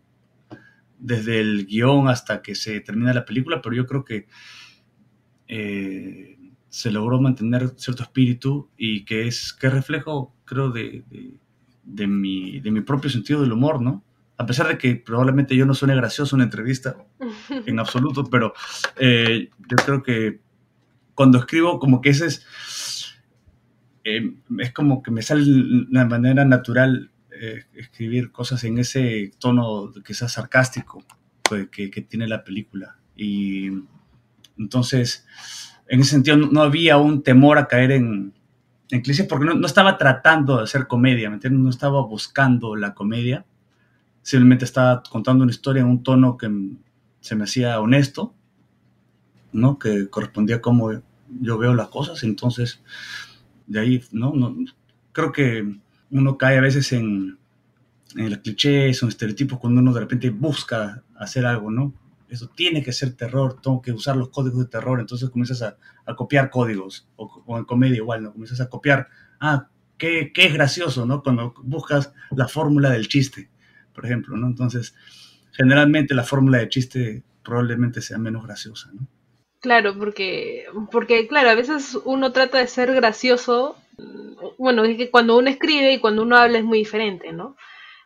desde 1.00 1.40
el 1.40 1.66
guion 1.66 2.08
hasta 2.08 2.42
que 2.42 2.56
se 2.56 2.80
termina 2.82 3.14
la 3.14 3.26
película, 3.26 3.62
pero 3.62 3.76
yo 3.76 3.86
creo 3.86 4.06
que 4.06 4.28
eh, 5.48 6.38
se 6.70 6.92
logró 6.92 7.20
mantener 7.22 7.74
cierto 7.78 8.04
espíritu 8.04 8.70
y 8.78 9.06
que 9.06 9.28
es 9.28 9.54
que 9.54 9.70
reflejo, 9.70 10.36
creo, 10.46 10.72
de 10.72 11.04
de 11.84 12.08
mi, 12.08 12.60
de 12.60 12.72
mi 12.72 12.82
propio 12.82 13.10
sentido 13.10 13.42
del 13.42 13.52
humor, 13.52 13.82
¿no? 13.82 14.04
A 14.38 14.46
pesar 14.46 14.68
de 14.68 14.78
que 14.78 14.96
probablemente 14.96 15.56
yo 15.56 15.66
no 15.66 15.74
suene 15.74 15.96
gracioso 15.96 16.36
en 16.36 16.38
una 16.38 16.46
entrevista, 16.46 16.96
en 17.66 17.80
absoluto, 17.80 18.26
pero 18.26 18.54
eh, 18.98 19.50
yo 19.70 19.78
creo 19.86 20.04
que 20.04 20.40
cuando 21.14 21.38
escribo, 21.38 21.80
como 21.80 22.02
que 22.02 22.10
ese 22.10 22.28
es, 22.28 23.16
eh, 24.04 24.34
es 24.60 24.74
como 24.74 25.04
que 25.04 25.12
me 25.12 25.22
sale 25.22 25.44
de 25.44 25.86
una 25.90 26.06
manera 26.06 26.46
natural 26.46 27.12
eh, 27.40 27.64
escribir 27.76 28.32
cosas 28.32 28.64
en 28.64 28.78
ese 28.78 29.32
tono 29.40 29.92
sea 30.10 30.30
sarcástico 30.30 31.04
pues, 31.44 31.70
que, 31.70 31.90
que, 31.90 32.02
tiene 32.02 32.28
la 32.28 32.44
película. 32.44 32.98
Y 33.16 33.70
entonces, 34.58 35.26
en 35.88 36.02
ese 36.02 36.12
sentido, 36.12 36.38
no, 36.38 36.62
había 36.62 36.98
un 36.98 37.24
temor 37.24 37.58
a 37.58 37.68
caer 37.68 37.92
en, 37.92 38.34
en 38.90 39.02
clichés 39.02 39.28
porque 39.28 39.46
no, 39.46 39.54
no, 39.54 39.66
estaba 39.66 39.98
tratando 39.98 40.58
de 40.58 40.64
hacer 40.64 40.88
comedia. 40.88 41.30
No 41.30 41.70
estaba 41.70 42.02
buscando 42.02 42.76
la 42.76 42.94
comedia, 42.94 43.46
simplemente 44.22 44.66
estaba 44.66 45.04
contando 45.10 45.44
una 45.44 45.52
historia 45.52 45.82
en 45.82 45.88
un 45.88 46.04
tono 46.04 46.38
que 46.38 46.50
se 47.20 47.36
me 47.36 47.46
hacía 47.46 47.80
honesto, 47.80 48.34
¿no? 49.52 49.80
Que 49.80 50.10
correspondía 50.10 50.58
a 50.58 50.62
cómo 50.62 50.92
yo 51.42 51.58
veo 51.58 51.74
las 51.74 51.88
cosas, 51.88 52.24
entonces, 52.24 52.82
de 53.66 53.80
ahí, 53.80 54.04
¿no? 54.12 54.34
no 54.36 54.56
creo 55.14 55.32
que 55.32 55.80
uno 56.14 56.38
cae 56.38 56.58
a 56.58 56.62
veces 56.62 56.92
en, 56.94 57.40
en 58.16 58.30
los 58.30 58.40
clichés 58.40 59.02
o 59.04 59.08
estereotipos 59.08 59.60
cuando 59.60 59.82
uno 59.82 59.94
de 59.94 60.00
repente 60.00 60.30
busca 60.30 61.04
hacer 61.18 61.46
algo, 61.46 61.72
¿no? 61.72 61.94
Eso 62.30 62.50
tiene 62.56 62.84
que 62.84 62.94
ser 62.94 63.16
terror, 63.16 63.60
tengo 63.62 63.82
que 63.82 63.92
usar 63.92 64.16
los 64.16 64.30
códigos 64.30 64.60
de 64.60 64.70
terror, 64.70 65.00
entonces 65.00 65.30
comienzas 65.30 65.62
a, 65.62 65.78
a 66.06 66.16
copiar 66.16 66.50
códigos, 66.50 67.08
o, 67.16 67.44
o, 67.46 67.58
en 67.58 67.66
comedia 67.66 67.98
igual, 67.98 68.24
¿no? 68.24 68.32
Comienzas 68.32 68.62
a 68.62 68.70
copiar, 68.70 69.08
ah, 69.40 69.68
qué, 69.98 70.32
qué 70.34 70.46
es 70.46 70.54
gracioso, 70.54 71.06
¿no? 71.06 71.22
Cuando 71.22 71.54
buscas 71.64 72.14
la 72.36 72.48
fórmula 72.48 72.90
del 72.90 73.08
chiste, 73.08 73.50
por 73.94 74.06
ejemplo, 74.06 74.38
¿no? 74.38 74.48
Entonces, 74.48 74.96
generalmente 75.52 76.16
la 76.16 76.24
fórmula 76.24 76.60
de 76.60 76.70
chiste 76.70 77.24
probablemente 77.44 78.02
sea 78.02 78.18
menos 78.18 78.44
graciosa, 78.46 78.92
¿no? 78.94 79.08
Claro, 79.60 79.98
porque, 79.98 80.66
porque, 80.92 81.28
claro, 81.28 81.50
a 81.50 81.56
veces 81.56 81.98
uno 82.04 82.34
trata 82.34 82.58
de 82.58 82.68
ser 82.68 82.94
gracioso 82.94 83.78
bueno, 84.64 84.86
es 84.86 84.96
que 84.96 85.12
cuando 85.12 85.38
uno 85.38 85.50
escribe 85.50 85.92
y 85.92 86.00
cuando 86.00 86.22
uno 86.22 86.38
habla 86.38 86.58
es 86.58 86.64
muy 86.64 86.80
diferente, 86.80 87.34
¿no? 87.34 87.58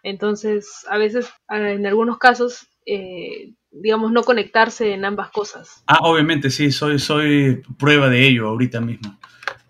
Entonces, 0.02 0.88
a 0.90 0.98
veces, 0.98 1.32
en 1.50 1.86
algunos 1.86 2.18
casos, 2.18 2.68
eh, 2.88 3.54
digamos, 3.70 4.12
no 4.12 4.24
conectarse 4.24 4.92
en 4.92 5.06
ambas 5.06 5.30
cosas. 5.30 5.84
Ah, 5.86 6.00
obviamente, 6.02 6.50
sí, 6.50 6.72
soy, 6.72 6.98
soy 6.98 7.62
prueba 7.78 8.10
de 8.10 8.28
ello 8.28 8.48
ahorita 8.48 8.82
mismo. 8.82 9.20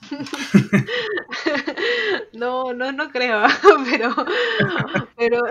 no, 2.34 2.74
no, 2.74 2.94
no 2.94 3.10
creo, 3.10 3.42
pero, 3.90 4.16
pero, 5.18 5.42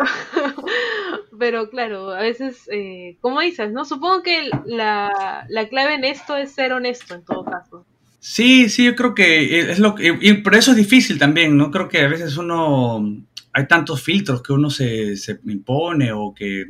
pero 1.38 1.68
claro, 1.68 2.12
a 2.12 2.20
veces, 2.20 2.66
eh, 2.72 3.18
como 3.20 3.42
dices, 3.42 3.72
¿no? 3.72 3.84
Supongo 3.84 4.22
que 4.22 4.48
la, 4.64 5.44
la 5.50 5.68
clave 5.68 5.96
en 5.96 6.04
esto 6.04 6.34
es 6.34 6.52
ser 6.52 6.72
honesto 6.72 7.14
en 7.14 7.26
todo 7.26 7.44
caso. 7.44 7.84
Sí, 8.18 8.68
sí, 8.68 8.84
yo 8.84 8.96
creo 8.96 9.14
que 9.14 9.70
es 9.70 9.78
lo 9.78 9.94
que, 9.94 10.18
y 10.20 10.32
por 10.34 10.54
eso 10.54 10.72
es 10.72 10.76
difícil 10.76 11.18
también, 11.18 11.56
¿no? 11.56 11.70
Creo 11.70 11.88
que 11.88 12.00
a 12.00 12.08
veces 12.08 12.36
uno, 12.36 13.24
hay 13.52 13.68
tantos 13.68 14.02
filtros 14.02 14.42
que 14.42 14.52
uno 14.52 14.68
se, 14.70 15.16
se 15.16 15.40
impone 15.44 16.12
o 16.12 16.34
que 16.34 16.66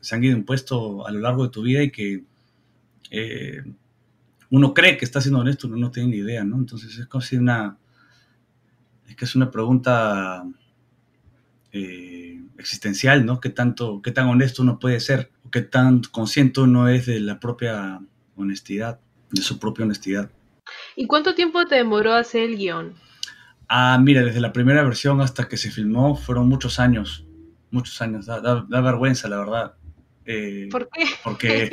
se 0.00 0.14
han 0.14 0.24
ido 0.24 0.36
impuestos 0.36 1.06
a 1.06 1.10
lo 1.12 1.20
largo 1.20 1.44
de 1.44 1.50
tu 1.50 1.62
vida 1.62 1.82
y 1.82 1.90
que 1.90 2.24
eh, 3.10 3.62
uno 4.50 4.74
cree 4.74 4.96
que 4.96 5.04
está 5.04 5.20
siendo 5.20 5.40
honesto, 5.40 5.66
uno 5.66 5.76
no 5.76 5.90
tiene 5.90 6.10
ni 6.10 6.16
idea, 6.18 6.44
¿no? 6.44 6.56
Entonces 6.56 6.96
es 6.98 7.06
casi 7.06 7.36
una, 7.36 7.78
es 9.06 9.16
que 9.16 9.24
es 9.24 9.34
una 9.34 9.50
pregunta 9.50 10.44
eh, 11.72 12.40
existencial, 12.58 13.24
¿no? 13.26 13.40
¿Qué 13.40 13.50
tanto, 13.50 14.00
qué 14.02 14.10
tan 14.10 14.28
honesto 14.28 14.62
uno 14.62 14.78
puede 14.78 15.00
ser? 15.00 15.30
¿O 15.44 15.50
qué 15.50 15.62
tan 15.62 16.02
consciente 16.02 16.60
uno 16.60 16.88
es 16.88 17.06
de 17.06 17.20
la 17.20 17.40
propia 17.40 18.00
honestidad, 18.36 19.00
de 19.30 19.42
su 19.42 19.58
propia 19.58 19.84
honestidad? 19.84 20.30
¿Y 21.00 21.06
cuánto 21.06 21.36
tiempo 21.36 21.64
te 21.64 21.76
demoró 21.76 22.12
hacer 22.14 22.42
el 22.42 22.56
guion? 22.56 22.92
Ah, 23.68 24.00
mira, 24.02 24.24
desde 24.24 24.40
la 24.40 24.52
primera 24.52 24.82
versión 24.82 25.20
hasta 25.20 25.46
que 25.46 25.56
se 25.56 25.70
filmó 25.70 26.16
fueron 26.16 26.48
muchos 26.48 26.80
años, 26.80 27.24
muchos 27.70 28.02
años, 28.02 28.26
da, 28.26 28.40
da, 28.40 28.66
da 28.68 28.80
vergüenza, 28.80 29.28
la 29.28 29.38
verdad. 29.38 29.74
Eh, 30.26 30.68
¿Por 30.72 30.88
qué? 30.88 31.04
Porque, 31.22 31.70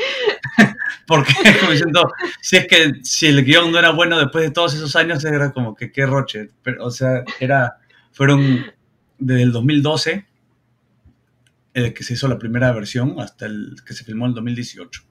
porque 1.08 1.34
como 1.60 1.72
diciendo, 1.72 2.08
si 2.40 2.58
es 2.58 2.68
que 2.68 3.00
si 3.02 3.26
el 3.26 3.44
guion 3.44 3.72
no 3.72 3.80
era 3.80 3.90
bueno 3.90 4.20
después 4.20 4.44
de 4.44 4.52
todos 4.52 4.76
esos 4.76 4.96
años, 4.96 5.26
era 5.26 5.52
como 5.52 5.76
que 5.76 5.92
qué 5.92 6.06
roche. 6.06 6.52
Pero, 6.62 6.86
o 6.86 6.92
sea, 6.92 7.24
era, 7.40 7.80
fueron 8.12 8.64
desde 9.18 9.42
el 9.42 9.52
2012, 9.52 10.28
el 11.74 11.94
que 11.96 12.04
se 12.04 12.14
hizo 12.14 12.28
la 12.28 12.38
primera 12.38 12.72
versión, 12.74 13.20
hasta 13.20 13.48
el 13.48 13.78
que 13.88 13.96
se 13.96 14.04
filmó 14.04 14.26
en 14.26 14.30
el 14.30 14.36
2018. 14.36 15.02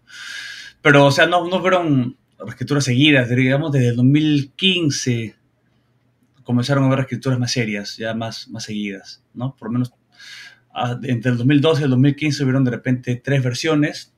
Pero, 0.83 1.04
o 1.04 1.11
sea, 1.11 1.26
no, 1.26 1.49
no 1.49 1.61
fueron 1.61 2.16
escrituras 2.48 2.84
seguidas, 2.84 3.28
digamos, 3.28 3.72
desde 3.72 3.88
el 3.88 3.96
2015 3.96 5.36
comenzaron 6.42 6.84
a 6.84 6.86
haber 6.88 7.00
escrituras 7.00 7.38
más 7.38 7.52
serias, 7.52 7.96
ya 7.96 8.14
más, 8.14 8.48
más 8.48 8.64
seguidas, 8.64 9.24
¿no? 9.32 9.56
Por 9.56 9.68
lo 9.68 9.72
menos 9.72 9.92
entre 11.02 11.30
el 11.32 11.38
2012 11.38 11.80
y 11.80 11.84
el 11.84 11.90
2015 11.90 12.42
hubieron 12.42 12.64
de 12.64 12.70
repente 12.70 13.20
tres 13.22 13.42
versiones 13.42 14.12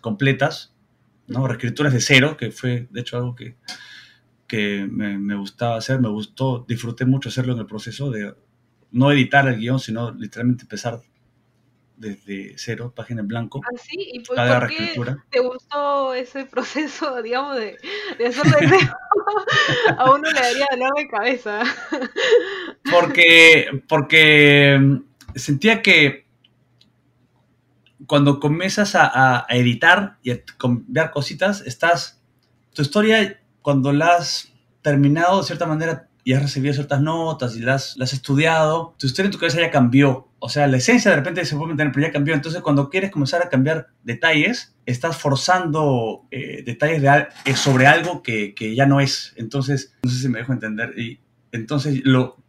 completas, 0.00 0.74
¿no? 1.26 1.46
Reescrituras 1.46 1.92
de 1.92 2.00
cero, 2.00 2.36
que 2.36 2.50
fue 2.50 2.88
de 2.90 3.00
hecho 3.00 3.16
algo 3.16 3.34
que, 3.34 3.56
que 4.46 4.86
me, 4.90 5.18
me, 5.18 5.36
gustaba 5.36 5.76
hacer, 5.76 6.00
me 6.00 6.08
gustó, 6.08 6.64
disfruté 6.68 7.06
mucho 7.06 7.28
hacerlo 7.28 7.54
en 7.54 7.60
el 7.60 7.66
proceso 7.66 8.10
de 8.10 8.34
no 8.90 9.10
editar 9.10 9.48
el 9.48 9.58
guion, 9.58 9.80
sino 9.80 10.12
literalmente 10.12 10.64
empezar 10.64 11.00
desde 11.96 12.54
cero, 12.56 12.92
página 12.94 13.20
en 13.20 13.28
blanco. 13.28 13.60
¿Ah, 13.64 13.78
sí? 13.80 13.96
¿Y 14.12 14.20
por, 14.20 14.36
¿por 14.36 14.68
qué 14.68 14.94
te 15.30 15.40
gustó 15.40 16.14
ese 16.14 16.44
proceso, 16.50 17.22
digamos, 17.22 17.56
de, 17.56 17.78
de 18.18 18.26
hacerlo 18.26 18.58
de 18.58 18.68
cero? 18.68 18.96
A 19.98 20.10
uno 20.10 20.30
le 20.30 20.40
daría 20.40 20.66
dolor 20.70 20.92
de 20.96 21.08
cabeza. 21.08 21.62
Porque, 22.90 23.82
porque 23.88 25.00
sentía 25.34 25.80
que 25.80 26.26
cuando 28.06 28.38
comienzas 28.38 28.94
a, 28.94 29.46
a 29.48 29.56
editar 29.56 30.18
y 30.22 30.32
a 30.32 30.44
cambiar 30.58 31.10
cositas, 31.10 31.62
estás, 31.62 32.20
tu 32.74 32.82
historia, 32.82 33.40
cuando 33.62 33.92
la 33.94 34.16
has 34.16 34.52
terminado 34.82 35.38
de 35.38 35.46
cierta 35.46 35.64
manera, 35.64 36.08
y 36.24 36.32
has 36.32 36.42
recibido 36.42 36.72
ciertas 36.72 37.00
notas 37.02 37.54
y 37.54 37.60
las, 37.60 37.96
las 37.98 38.10
has 38.10 38.14
estudiado, 38.14 38.94
tu 38.98 39.06
historia 39.06 39.26
en 39.26 39.32
tu 39.32 39.38
cabeza 39.38 39.60
ya 39.60 39.70
cambió. 39.70 40.28
O 40.44 40.50
sea, 40.50 40.66
la 40.66 40.76
esencia 40.76 41.10
de 41.10 41.16
repente 41.16 41.42
se 41.46 41.56
puede 41.56 41.68
mantener, 41.68 41.90
pero 41.90 42.06
ya 42.06 42.12
cambió. 42.12 42.34
Entonces, 42.34 42.60
cuando 42.60 42.90
quieres 42.90 43.10
comenzar 43.10 43.40
a 43.40 43.48
cambiar 43.48 43.88
detalles, 44.02 44.76
estás 44.84 45.16
forzando 45.16 46.26
eh, 46.30 46.62
detalles 46.66 47.00
de, 47.00 47.28
eh, 47.46 47.56
sobre 47.56 47.86
algo 47.86 48.22
que, 48.22 48.54
ya 48.76 48.84
no 48.84 49.00
es. 49.00 49.32
Entonces, 49.36 49.94
no 50.02 50.10
sé 50.10 50.18
si 50.18 50.28
me 50.28 50.40
dejo 50.40 50.52
entender. 50.52 50.98
Y 50.98 51.18
entonces, 51.50 52.02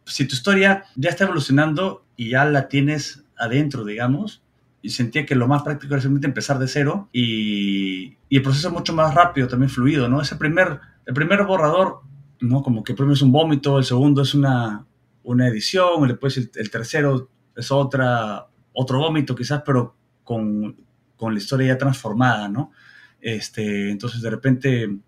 si 0.04 0.28
tu 0.28 0.34
historia 0.34 0.84
ya 0.94 1.08
está 1.08 1.24
evolucionando 1.24 2.04
y 2.16 2.28
ya 2.28 2.44
la 2.44 2.68
tienes 2.68 3.24
adentro, 3.34 3.82
digamos, 3.86 4.42
y 4.82 4.90
sentía 4.90 5.24
que 5.24 5.34
lo 5.34 5.48
más 5.48 5.62
práctico 5.62 5.94
era 5.94 6.02
simplemente 6.02 6.26
empezar 6.26 6.58
de 6.58 6.68
cero 6.68 7.08
y, 7.14 8.18
y 8.28 8.36
el 8.36 8.42
proceso 8.42 8.68
es 8.68 8.74
mucho 8.74 8.92
más 8.92 9.14
rápido, 9.14 9.48
también 9.48 9.70
fluido, 9.70 10.06
¿no? 10.06 10.20
Ese 10.20 10.36
primer, 10.36 10.80
el 11.06 11.14
primer 11.14 11.44
borrador 11.44 12.02
¿no? 12.40 12.62
Como 12.62 12.84
que 12.84 12.92
primero 12.92 13.14
es 13.14 13.22
un 13.22 13.32
vómito, 13.32 13.78
el 13.78 13.84
segundo 13.84 14.20
es 14.20 14.34
una, 14.34 14.84
una 15.22 15.48
edición, 15.48 16.06
después 16.06 16.36
el, 16.36 16.50
el, 16.56 16.70
tercero 16.70 17.30
es 17.56 17.70
otra, 17.70 18.46
otro 18.72 18.98
vómito 18.98 19.34
quizás, 19.34 19.62
pero 19.64 19.96
con, 20.24 20.76
con, 21.16 21.32
la 21.32 21.38
historia 21.38 21.68
ya 21.68 21.78
transformada, 21.78 22.48
¿no? 22.48 22.72
Este, 23.20 23.90
entonces 23.90 24.20
de 24.20 24.30
repente, 24.30 24.98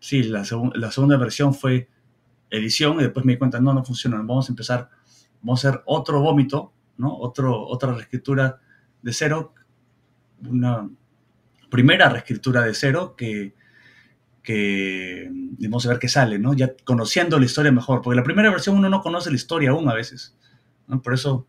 sí, 0.00 0.24
la, 0.24 0.44
la 0.74 0.90
segunda 0.90 1.16
versión 1.16 1.54
fue 1.54 1.88
edición 2.50 3.00
y 3.00 3.04
después 3.04 3.24
me 3.24 3.32
di 3.32 3.38
cuenta, 3.38 3.60
no, 3.60 3.72
no 3.72 3.84
funciona, 3.84 4.16
vamos 4.16 4.48
a 4.48 4.52
empezar, 4.52 4.90
vamos 5.40 5.64
a 5.64 5.68
hacer 5.68 5.82
otro 5.86 6.20
vómito, 6.20 6.72
¿no? 6.96 7.16
Otro, 7.16 7.66
otra 7.66 7.92
reescritura 7.92 8.60
de 9.02 9.12
cero, 9.12 9.54
una 10.42 10.88
primera 11.70 12.08
reescritura 12.08 12.62
de 12.62 12.74
cero 12.74 13.14
que 13.16 13.54
que 14.44 15.30
vamos 15.58 15.86
a 15.86 15.88
ver 15.88 15.98
qué 15.98 16.08
sale, 16.08 16.38
¿no? 16.38 16.52
Ya 16.52 16.74
conociendo 16.84 17.38
la 17.38 17.46
historia 17.46 17.72
mejor, 17.72 18.02
porque 18.02 18.16
la 18.16 18.22
primera 18.22 18.50
versión 18.50 18.76
uno 18.76 18.90
no 18.90 19.00
conoce 19.00 19.30
la 19.30 19.36
historia 19.36 19.70
aún 19.70 19.88
a 19.88 19.94
veces, 19.94 20.36
¿no? 20.86 21.00
Por 21.00 21.14
eso 21.14 21.48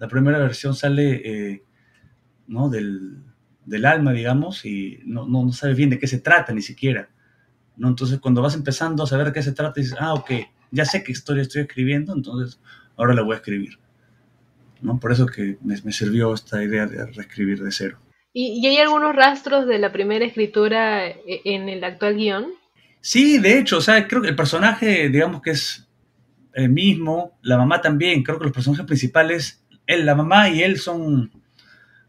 la 0.00 0.08
primera 0.08 0.38
versión 0.38 0.74
sale, 0.74 1.20
eh, 1.24 1.62
¿no? 2.46 2.70
Del, 2.70 3.22
del, 3.66 3.84
alma, 3.84 4.12
digamos, 4.12 4.64
y 4.64 4.98
no, 5.04 5.28
no, 5.28 5.44
no 5.44 5.52
sabes 5.52 5.76
bien 5.76 5.90
de 5.90 5.98
qué 5.98 6.06
se 6.06 6.18
trata 6.18 6.54
ni 6.54 6.62
siquiera, 6.62 7.10
¿no? 7.76 7.88
Entonces 7.88 8.18
cuando 8.18 8.40
vas 8.40 8.54
empezando 8.54 9.02
a 9.02 9.06
saber 9.06 9.26
de 9.26 9.32
qué 9.34 9.42
se 9.42 9.52
trata, 9.52 9.78
dices, 9.78 9.96
ah, 10.00 10.14
ok, 10.14 10.30
ya 10.70 10.86
sé 10.86 11.04
qué 11.04 11.12
historia 11.12 11.42
estoy 11.42 11.62
escribiendo, 11.62 12.14
entonces 12.14 12.58
ahora 12.96 13.12
la 13.12 13.20
voy 13.20 13.34
a 13.34 13.36
escribir, 13.36 13.78
¿no? 14.80 14.98
Por 14.98 15.12
eso 15.12 15.26
que 15.26 15.58
me, 15.62 15.78
me 15.84 15.92
sirvió 15.92 16.32
esta 16.32 16.64
idea 16.64 16.86
de 16.86 17.04
reescribir 17.04 17.62
de 17.62 17.70
cero. 17.70 17.98
¿Y, 18.32 18.58
¿Y, 18.62 18.66
hay 18.68 18.78
algunos 18.78 19.14
rastros 19.14 19.66
de 19.66 19.78
la 19.78 19.92
primera 19.92 20.24
escritura 20.24 21.08
e, 21.08 21.42
en 21.44 21.68
el 21.68 21.84
actual 21.84 22.16
guion? 22.16 22.46
Sí, 23.02 23.38
de 23.38 23.58
hecho, 23.58 23.78
o 23.78 23.80
sea, 23.82 24.08
creo 24.08 24.22
que 24.22 24.28
el 24.28 24.36
personaje, 24.36 25.10
digamos 25.10 25.42
que 25.42 25.50
es 25.50 25.86
el 26.54 26.70
mismo, 26.70 27.38
la 27.42 27.58
mamá 27.58 27.82
también, 27.82 28.22
creo 28.22 28.38
que 28.38 28.44
los 28.44 28.52
personajes 28.52 28.86
principales, 28.86 29.60
él, 29.90 30.06
la 30.06 30.14
mamá 30.14 30.48
y 30.48 30.62
él 30.62 30.78
son, 30.78 31.30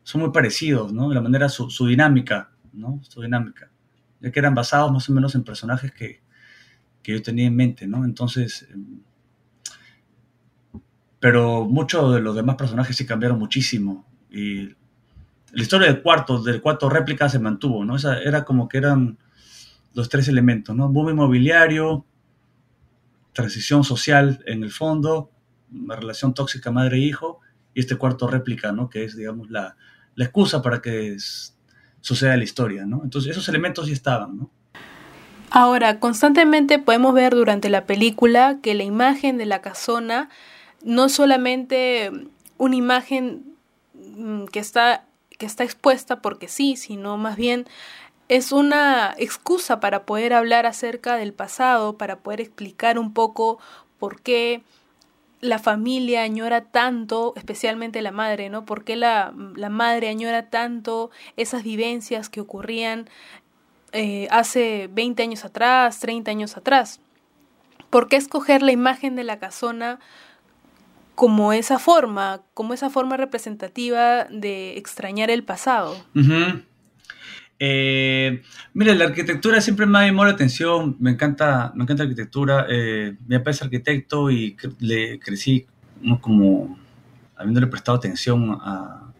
son 0.03 0.21
muy 0.21 0.31
parecidos, 0.31 0.93
¿no? 0.93 1.09
De 1.09 1.15
la 1.15 1.21
manera, 1.21 1.49
su, 1.49 1.85
dinámica, 1.87 2.51
¿no? 2.73 3.01
Su 3.03 3.21
dinámica, 3.21 3.71
ya 4.19 4.31
que 4.31 4.39
eran 4.39 4.55
basados 4.55 4.91
más 4.91 5.09
o 5.09 5.13
menos 5.13 5.35
en 5.35 5.43
personajes 5.43 5.91
que, 5.91 6.21
que 7.01 7.13
yo 7.13 7.21
tenía 7.21 7.47
en 7.47 7.55
mente, 7.55 7.87
¿no? 7.87 8.05
Entonces, 8.05 8.67
pero 11.19 11.65
muchos 11.65 12.13
de 12.13 12.21
los 12.21 12.35
demás 12.35 12.55
personajes 12.55 12.95
sí 12.95 13.05
cambiaron 13.05 13.39
muchísimo. 13.39 14.05
Y 14.29 14.75
la 15.51 15.61
historia 15.61 15.87
del 15.87 16.01
cuarto, 16.01 16.41
del 16.41 16.61
cuarto 16.61 16.89
réplica 16.89 17.29
se 17.29 17.39
mantuvo, 17.39 17.83
¿no? 17.83 17.95
Esa 17.95 18.19
era 18.21 18.45
como 18.45 18.69
que 18.69 18.77
eran 18.77 19.17
los 19.93 20.09
tres 20.09 20.27
elementos, 20.27 20.75
¿no? 20.75 20.89
Boom 20.89 21.09
inmobiliario, 21.09 22.05
transición 23.33 23.83
social 23.83 24.43
en 24.45 24.63
el 24.63 24.71
fondo, 24.71 25.31
relación 25.71 26.33
tóxica 26.33 26.71
madre-hijo 26.71 27.39
y 27.73 27.79
este 27.79 27.95
cuarto 27.95 28.27
réplica, 28.27 28.71
¿no? 28.71 28.89
Que 28.89 29.03
es, 29.03 29.15
digamos, 29.15 29.49
la, 29.49 29.75
la 30.15 30.25
excusa 30.25 30.61
para 30.61 30.81
que 30.81 31.17
suceda 32.01 32.37
la 32.37 32.43
historia, 32.43 32.85
¿no? 32.85 33.01
Entonces 33.03 33.31
esos 33.31 33.47
elementos 33.49 33.87
sí 33.87 33.93
estaban, 33.93 34.37
¿no? 34.37 34.49
Ahora, 35.49 35.99
constantemente 35.99 36.79
podemos 36.79 37.13
ver 37.13 37.35
durante 37.35 37.69
la 37.69 37.85
película 37.85 38.59
que 38.61 38.73
la 38.73 38.83
imagen 38.83 39.37
de 39.37 39.45
la 39.45 39.61
casona 39.61 40.29
no 40.83 41.09
solamente 41.09 42.09
una 42.57 42.75
imagen 42.75 43.43
mm, 43.93 44.45
que 44.45 44.59
está, 44.59 45.05
que 45.37 45.45
está 45.45 45.63
expuesta 45.63 46.21
porque 46.21 46.47
sí, 46.47 46.77
sino 46.77 47.17
más 47.17 47.35
bien 47.35 47.65
es 48.29 48.53
una 48.53 49.13
excusa 49.17 49.81
para 49.81 50.05
poder 50.05 50.33
hablar 50.33 50.65
acerca 50.65 51.17
del 51.17 51.33
pasado, 51.33 51.97
para 51.97 52.19
poder 52.19 52.39
explicar 52.39 52.97
un 52.97 53.13
poco 53.13 53.59
por 53.99 54.21
qué 54.21 54.63
la 55.41 55.57
familia 55.59 56.21
añora 56.21 56.61
tanto, 56.61 57.33
especialmente 57.35 58.01
la 58.01 58.11
madre, 58.11 58.49
¿no? 58.49 58.63
¿Por 58.65 58.83
qué 58.83 58.95
la, 58.95 59.33
la 59.55 59.69
madre 59.69 60.07
añora 60.07 60.49
tanto 60.49 61.09
esas 61.35 61.63
vivencias 61.63 62.29
que 62.29 62.39
ocurrían 62.39 63.09
eh, 63.91 64.27
hace 64.31 64.87
20 64.91 65.23
años 65.23 65.43
atrás, 65.43 65.99
30 65.99 66.31
años 66.31 66.57
atrás? 66.57 67.01
¿Por 67.89 68.07
qué 68.07 68.15
escoger 68.15 68.61
la 68.61 68.71
imagen 68.71 69.15
de 69.15 69.23
la 69.23 69.39
casona 69.39 69.99
como 71.15 71.53
esa 71.53 71.77
forma, 71.77 72.41
como 72.53 72.73
esa 72.73 72.89
forma 72.89 73.17
representativa 73.17 74.25
de 74.25 74.77
extrañar 74.77 75.29
el 75.29 75.43
pasado? 75.43 75.95
Eh, 77.63 78.41
mira, 78.73 78.95
la 78.95 79.05
arquitectura 79.05 79.61
siempre 79.61 79.85
me 79.85 79.99
ha 79.99 80.07
llamado 80.07 80.29
la 80.29 80.33
atención, 80.33 80.97
me 80.99 81.11
encanta, 81.11 81.71
me 81.75 81.83
encanta 81.83 82.03
la 82.03 82.09
arquitectura, 82.09 82.65
eh, 82.67 83.15
mi 83.27 83.37
papá 83.37 83.51
es 83.51 83.61
arquitecto 83.61 84.31
y 84.31 84.57
le 84.79 85.19
crecí 85.19 85.67
como 86.21 86.79
habiéndole 87.35 87.67
prestado 87.67 87.99
atención 87.99 88.57
a, 88.59 89.13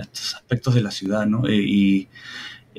estos 0.00 0.36
aspectos 0.36 0.74
de 0.74 0.80
la 0.80 0.90
ciudad, 0.90 1.26
¿no? 1.26 1.46
Eh, 1.46 1.60
y 1.62 2.08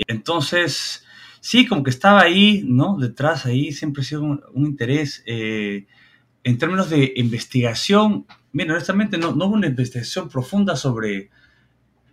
entonces, 0.08 1.06
sí, 1.40 1.68
como 1.68 1.84
que 1.84 1.92
estaba 1.92 2.22
ahí, 2.22 2.64
¿no? 2.66 2.98
Detrás, 2.98 3.46
ahí 3.46 3.72
siempre 3.72 4.02
ha 4.02 4.06
sido 4.06 4.24
un, 4.24 4.66
interés. 4.66 5.24
en 5.28 6.58
términos 6.58 6.90
de 6.90 7.14
investigación, 7.18 8.26
mira, 8.52 8.74
honestamente 8.74 9.20
no, 9.20 9.36
no 9.36 9.46
hubo 9.46 9.54
una 9.54 9.68
investigación 9.68 10.28
profunda 10.28 10.76
sobre, 10.76 11.30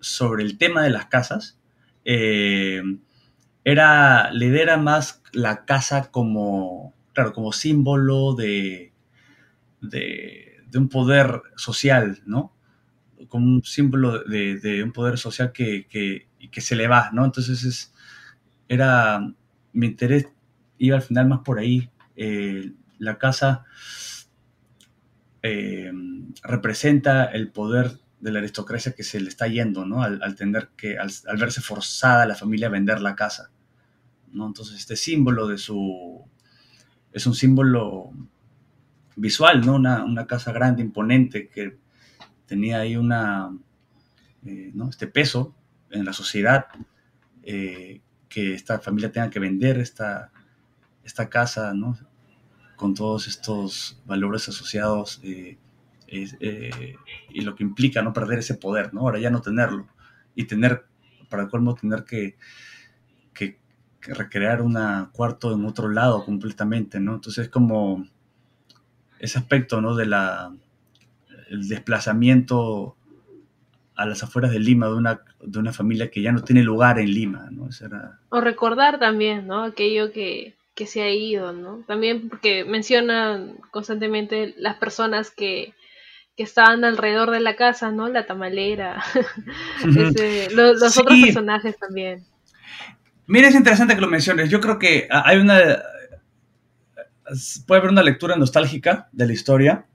sobre 0.00 0.44
el 0.44 0.58
tema 0.58 0.82
de 0.82 0.90
las 0.90 1.06
casas, 1.06 1.56
eh, 2.04 2.82
era, 3.64 4.30
le 4.32 4.60
era 4.60 4.76
más 4.76 5.22
la 5.32 5.64
casa 5.64 6.10
como, 6.10 6.94
claro, 7.12 7.32
como 7.32 7.52
símbolo 7.52 8.34
de, 8.34 8.92
de, 9.80 10.62
un 10.74 10.88
poder 10.88 11.42
social, 11.56 12.20
¿no? 12.26 12.54
Como 13.28 13.46
un 13.46 13.64
símbolo 13.64 14.24
de, 14.24 14.82
un 14.82 14.92
poder 14.92 15.18
social 15.18 15.52
que, 15.52 15.86
que, 15.88 16.60
se 16.60 16.76
le 16.76 16.88
va, 16.88 17.10
¿no? 17.12 17.24
Entonces 17.24 17.64
es, 17.64 17.94
era, 18.68 19.20
mi 19.72 19.86
interés 19.86 20.28
iba 20.78 20.96
al 20.96 21.02
final 21.02 21.28
más 21.28 21.40
por 21.40 21.58
ahí. 21.58 21.90
Eh, 22.16 22.72
la 22.98 23.18
casa 23.18 23.64
eh, 25.42 25.92
representa 26.42 27.24
el 27.24 27.50
poder 27.50 27.98
de 28.20 28.30
la 28.30 28.38
aristocracia 28.38 28.92
que 28.92 29.02
se 29.02 29.20
le 29.20 29.28
está 29.28 29.46
yendo, 29.46 29.86
¿no? 29.86 30.02
Al, 30.02 30.34
tener 30.36 30.68
que, 30.76 30.98
al, 30.98 31.10
verse 31.38 31.60
forzada 31.60 32.26
la 32.26 32.34
familia 32.34 32.68
a 32.68 32.70
vender 32.70 33.00
la 33.00 33.16
casa, 33.16 33.50
¿no? 34.32 34.46
Entonces 34.46 34.76
este 34.76 34.96
símbolo 34.96 35.48
de 35.48 35.56
su, 35.56 36.22
es 37.12 37.26
un 37.26 37.34
símbolo 37.34 38.12
visual, 39.16 39.64
¿no? 39.64 39.76
Una, 39.76 40.26
casa 40.26 40.52
grande, 40.52 40.82
imponente, 40.82 41.48
que 41.48 41.78
tenía 42.46 42.80
ahí 42.80 42.96
una, 42.96 43.56
eh, 44.44 44.70
¿no? 44.74 44.90
Este 44.90 45.06
peso 45.06 45.54
en 45.90 46.04
la 46.04 46.12
sociedad, 46.12 46.66
eh, 47.42 48.02
que 48.28 48.54
esta 48.54 48.78
familia 48.80 49.10
tenga 49.10 49.30
que 49.30 49.40
vender 49.40 49.78
esta, 49.78 50.30
esta 51.04 51.30
casa, 51.30 51.72
¿no? 51.72 51.98
Con 52.76 52.94
todos 52.94 53.28
estos 53.28 54.00
valores 54.04 54.48
asociados. 54.48 55.20
Eh, 55.22 55.58
eh, 56.10 56.96
y 57.30 57.40
lo 57.42 57.54
que 57.54 57.62
implica 57.62 58.02
no 58.02 58.12
perder 58.12 58.40
ese 58.40 58.54
poder, 58.54 58.92
¿no? 58.92 59.02
Ahora 59.02 59.18
ya 59.18 59.30
no 59.30 59.40
tenerlo 59.40 59.86
y 60.34 60.44
tener, 60.44 60.84
para 61.28 61.44
el 61.44 61.48
colmo, 61.48 61.74
tener 61.74 62.04
que, 62.04 62.36
recrear 64.02 64.62
un 64.62 64.78
cuarto 65.12 65.54
en 65.54 65.66
otro 65.66 65.90
lado 65.90 66.24
completamente, 66.24 66.98
¿no? 67.00 67.16
Entonces 67.16 67.44
es 67.44 67.50
como 67.50 68.06
ese 69.18 69.38
aspecto, 69.38 69.82
¿no? 69.82 69.94
De 69.94 70.06
la, 70.06 70.54
el 71.50 71.68
desplazamiento 71.68 72.96
a 73.94 74.06
las 74.06 74.22
afueras 74.22 74.52
de 74.52 74.58
Lima 74.58 74.86
de 74.86 74.94
una, 74.94 75.20
de 75.42 75.58
una 75.58 75.74
familia 75.74 76.10
que 76.10 76.22
ya 76.22 76.32
no 76.32 76.42
tiene 76.42 76.62
lugar 76.62 76.98
en 76.98 77.12
Lima, 77.12 77.48
¿no? 77.50 77.68
O 78.30 78.40
recordar 78.40 78.98
también, 78.98 79.46
¿no? 79.46 79.64
Aquello 79.64 80.12
que, 80.12 80.54
que 80.74 80.86
se 80.86 81.02
ha 81.02 81.10
ido, 81.10 81.52
¿no? 81.52 81.84
También 81.86 82.30
porque 82.30 82.64
mencionan 82.64 83.58
constantemente 83.70 84.54
las 84.56 84.76
personas 84.76 85.30
que 85.30 85.74
que 86.36 86.42
estaban 86.42 86.84
alrededor 86.84 87.30
de 87.30 87.40
la 87.40 87.56
casa, 87.56 87.90
¿no? 87.90 88.08
La 88.08 88.26
tamalera, 88.26 89.02
los, 89.84 90.98
otros 90.98 91.18
personajes 91.20 91.78
también. 91.78 92.24
Mira, 93.26 93.48
es 93.48 93.54
interesante 93.54 93.94
que 93.94 94.00
lo 94.00 94.08
menciones. 94.08 94.50
Yo 94.50 94.60
creo 94.60 94.78
que 94.78 95.08
hay 95.10 95.38
una... 95.38 95.58
Puede 97.66 97.78
haber 97.78 97.92
una 97.92 98.02
lectura 98.02 98.34
nostálgica 98.34 99.08
de 99.12 99.26
la 99.26 99.32
historia, 99.32 99.86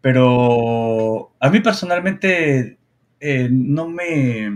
pero 0.00 1.32
a 1.38 1.50
mí 1.50 1.60
personalmente 1.60 2.78
eh, 3.20 3.48
no 3.50 3.88
me... 3.88 4.50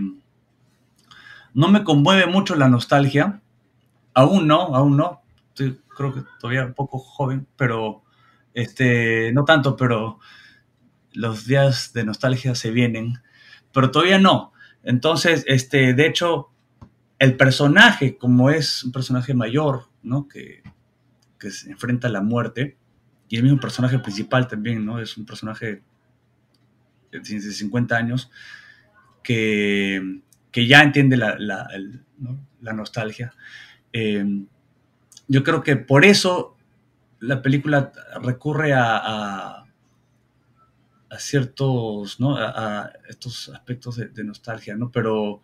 No 1.53 1.67
me 1.69 1.83
conmueve 1.83 2.25
mucho 2.25 2.55
la 2.55 2.67
nostalgia. 2.67 3.39
Aún 4.15 4.47
no, 4.47 4.75
aún 4.75 4.97
no. 4.97 5.21
creo 5.55 6.13
que 6.13 6.23
todavía 6.39 6.65
un 6.65 6.73
poco 6.73 6.97
joven, 6.97 7.47
pero 7.55 8.03
este, 8.53 9.31
no 9.33 9.45
tanto, 9.45 9.75
pero 9.75 10.19
los 11.13 11.45
días 11.45 11.93
de 11.93 12.03
nostalgia 12.03 12.55
se 12.55 12.71
vienen, 12.71 13.19
pero 13.73 13.91
todavía 13.91 14.19
no. 14.19 14.53
Entonces, 14.83 15.43
este, 15.47 15.93
de 15.93 16.07
hecho, 16.07 16.49
el 17.19 17.37
personaje, 17.37 18.17
como 18.17 18.49
es 18.49 18.83
un 18.83 18.91
personaje 18.91 19.33
mayor, 19.33 19.87
¿no? 20.01 20.27
Que, 20.27 20.61
que 21.39 21.51
se 21.51 21.71
enfrenta 21.71 22.07
a 22.07 22.11
la 22.11 22.21
muerte, 22.21 22.77
y 23.29 23.37
el 23.37 23.43
mismo 23.43 23.59
personaje 23.59 23.99
principal 23.99 24.47
también, 24.47 24.85
¿no? 24.85 24.99
Es 24.99 25.17
un 25.17 25.25
personaje 25.25 25.81
de 27.11 27.23
50 27.23 27.95
años 27.95 28.31
que, 29.23 30.21
que 30.51 30.67
ya 30.67 30.83
entiende 30.83 31.17
la, 31.17 31.37
la, 31.39 32.73
nostalgia. 32.73 33.33
Eh, 33.91 34.25
yo 35.27 35.43
creo 35.43 35.63
que 35.63 35.77
por 35.77 36.05
eso 36.05 36.57
la 37.19 37.41
película 37.41 37.91
recurre 38.21 38.73
a 38.73 39.62
ciertos, 41.17 42.19
¿no? 42.19 42.37
A, 42.37 42.91
estos 43.09 43.49
aspectos 43.49 43.97
de, 43.97 44.23
nostalgia, 44.23 44.75
¿no? 44.75 44.91
Pero 44.91 45.41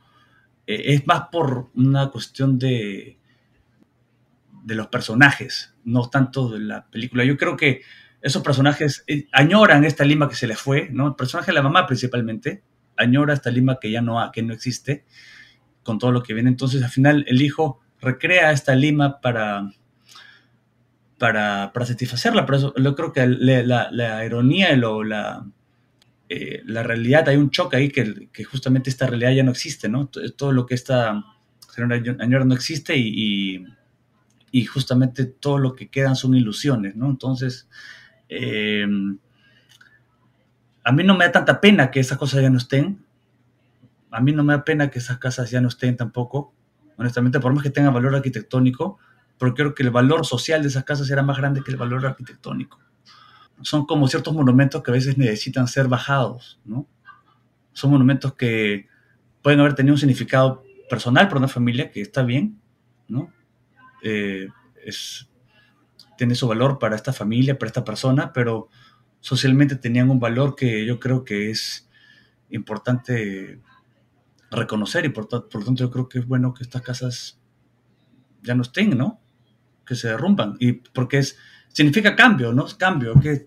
eh, 0.67 0.93
es 0.93 1.07
más 1.07 1.23
por 1.31 1.69
una 1.75 2.09
cuestión 2.09 2.57
de, 2.59 3.19
de 4.63 4.75
los 4.75 4.87
personajes, 4.87 5.75
no 5.83 6.09
tanto 6.09 6.49
de 6.49 6.59
la 6.59 6.87
película. 6.87 7.23
Yo 7.23 7.37
creo 7.37 7.57
que 7.57 7.81
esos 8.21 8.43
personajes 8.43 9.03
eh, 9.07 9.27
añoran 9.31 9.85
esta 9.85 10.03
Lima 10.03 10.27
que 10.27 10.35
se 10.35 10.47
les 10.47 10.59
fue, 10.59 10.89
¿no? 10.91 11.07
El 11.07 11.15
personaje 11.15 11.47
de 11.47 11.55
la 11.55 11.61
mamá 11.61 11.87
principalmente 11.87 12.63
añora 12.99 13.33
esta 13.33 13.49
Lima 13.49 13.79
que 13.79 13.91
ya 13.91 14.01
no, 14.01 14.29
que 14.31 14.43
no 14.43 14.53
existe, 14.53 15.05
con 15.83 15.97
todo 15.97 16.11
lo 16.11 16.21
que 16.21 16.33
viene. 16.33 16.49
Entonces, 16.49 16.83
al 16.83 16.89
final, 16.89 17.25
el 17.27 17.41
hijo 17.41 17.79
recrea 18.01 18.51
esta 18.51 18.75
Lima 18.75 19.21
para, 19.21 19.71
para, 21.17 21.71
para 21.73 21.85
satisfacerla. 21.85 22.45
Pero 22.45 22.57
eso, 22.57 22.73
yo 22.75 22.95
creo 22.95 23.13
que 23.13 23.25
la, 23.25 23.89
la, 23.91 24.25
ironía 24.25 24.73
y 24.73 24.77
lo, 24.77 25.03
la, 25.03 25.45
eh, 26.31 26.61
la 26.65 26.83
realidad, 26.83 27.27
hay 27.27 27.37
un 27.37 27.49
choque 27.49 27.75
ahí 27.75 27.89
que, 27.89 28.29
justamente 28.43 28.91
esta 28.91 29.07
realidad 29.07 29.31
ya 29.31 29.43
no 29.43 29.49
existe, 29.49 29.89
¿no? 29.89 30.07
Todo 30.09 30.51
lo 30.51 30.67
que 30.67 30.75
esta 30.75 31.23
añora 32.19 32.45
no 32.45 32.53
existe 32.53 32.95
y, 32.95 33.65
y, 34.51 34.65
justamente 34.65 35.25
todo 35.25 35.57
lo 35.57 35.73
que 35.73 35.89
quedan 35.89 36.15
son 36.15 36.35
ilusiones, 36.35 36.95
¿no? 36.95 37.09
Entonces, 37.09 37.67
em, 38.27 39.17
a 40.83 40.91
mí 40.91 41.03
no 41.03 41.17
me 41.17 41.25
da 41.25 41.31
tanta 41.31 41.59
pena 41.59 41.89
que 41.89 41.99
esas 41.99 42.19
cosas 42.19 42.43
ya 42.43 42.51
no 42.51 42.59
estén, 42.59 43.03
a 44.11 44.21
mí 44.21 44.31
no 44.31 44.43
me 44.43 44.53
da 44.53 44.63
pena 44.63 44.91
que 44.91 44.99
esas 44.99 45.17
casas 45.17 45.49
ya 45.49 45.61
no 45.61 45.69
estén 45.69 45.97
tampoco, 45.97 46.53
honestamente, 46.97 47.39
por 47.39 47.53
más 47.53 47.63
que 47.63 47.71
tengan 47.71 47.93
valor 47.93 48.13
arquitectónico, 48.15 48.99
porque 49.39 49.63
creo 49.63 49.73
que 49.73 49.81
el 49.81 49.89
valor 49.89 50.27
social 50.27 50.61
de 50.61 50.67
esas 50.67 50.83
casas 50.83 51.09
era 51.09 51.23
más 51.23 51.37
grande 51.37 51.63
que 51.63 51.71
el 51.71 51.77
valor 51.77 52.05
arquitectónico. 52.05 52.79
Son 53.61 53.85
como 53.85 54.07
ciertos 54.07 54.33
monumentos 54.33 54.83
que 54.83 54.91
a 54.91 54.93
veces 54.93 55.17
necesitan 55.17 55.67
ser 55.67 55.87
bajados, 55.87 56.59
¿no? 56.65 56.87
Son 57.73 57.91
monumentos 57.91 58.33
que 58.33 58.87
pueden 59.41 59.59
haber 59.59 59.75
tenido 59.75 59.93
un 59.93 59.99
significado 59.99 60.63
personal 60.89 61.27
para 61.27 61.39
una 61.39 61.47
familia, 61.47 61.91
que 61.91 62.01
está 62.01 62.23
bien, 62.23 62.59
¿no? 63.07 63.31
Eh, 64.03 64.47
es, 64.83 65.29
tiene 66.17 66.35
su 66.35 66.47
valor 66.47 66.79
para 66.79 66.95
esta 66.95 67.13
familia, 67.13 67.57
para 67.57 67.67
esta 67.67 67.83
persona, 67.83 68.33
pero 68.33 68.69
socialmente 69.19 69.75
tenían 69.75 70.09
un 70.09 70.19
valor 70.19 70.55
que 70.55 70.85
yo 70.85 70.99
creo 70.99 71.23
que 71.23 71.49
es 71.49 71.89
importante 72.49 73.59
reconocer 74.51 75.05
y 75.05 75.09
por, 75.09 75.27
por 75.27 75.55
lo 75.55 75.65
tanto 75.65 75.83
yo 75.83 75.91
creo 75.91 76.09
que 76.09 76.19
es 76.19 76.25
bueno 76.25 76.53
que 76.53 76.63
estas 76.63 76.81
casas 76.81 77.39
ya 78.41 78.55
no 78.55 78.63
estén, 78.63 78.97
¿no? 78.97 79.19
Que 79.85 79.95
se 79.95 80.07
derrumban. 80.07 80.55
Y 80.59 80.73
porque 80.73 81.19
es, 81.19 81.37
significa 81.69 82.15
cambio, 82.15 82.53
¿no? 82.53 82.65
Cambio, 82.77 83.13
que 83.21 83.45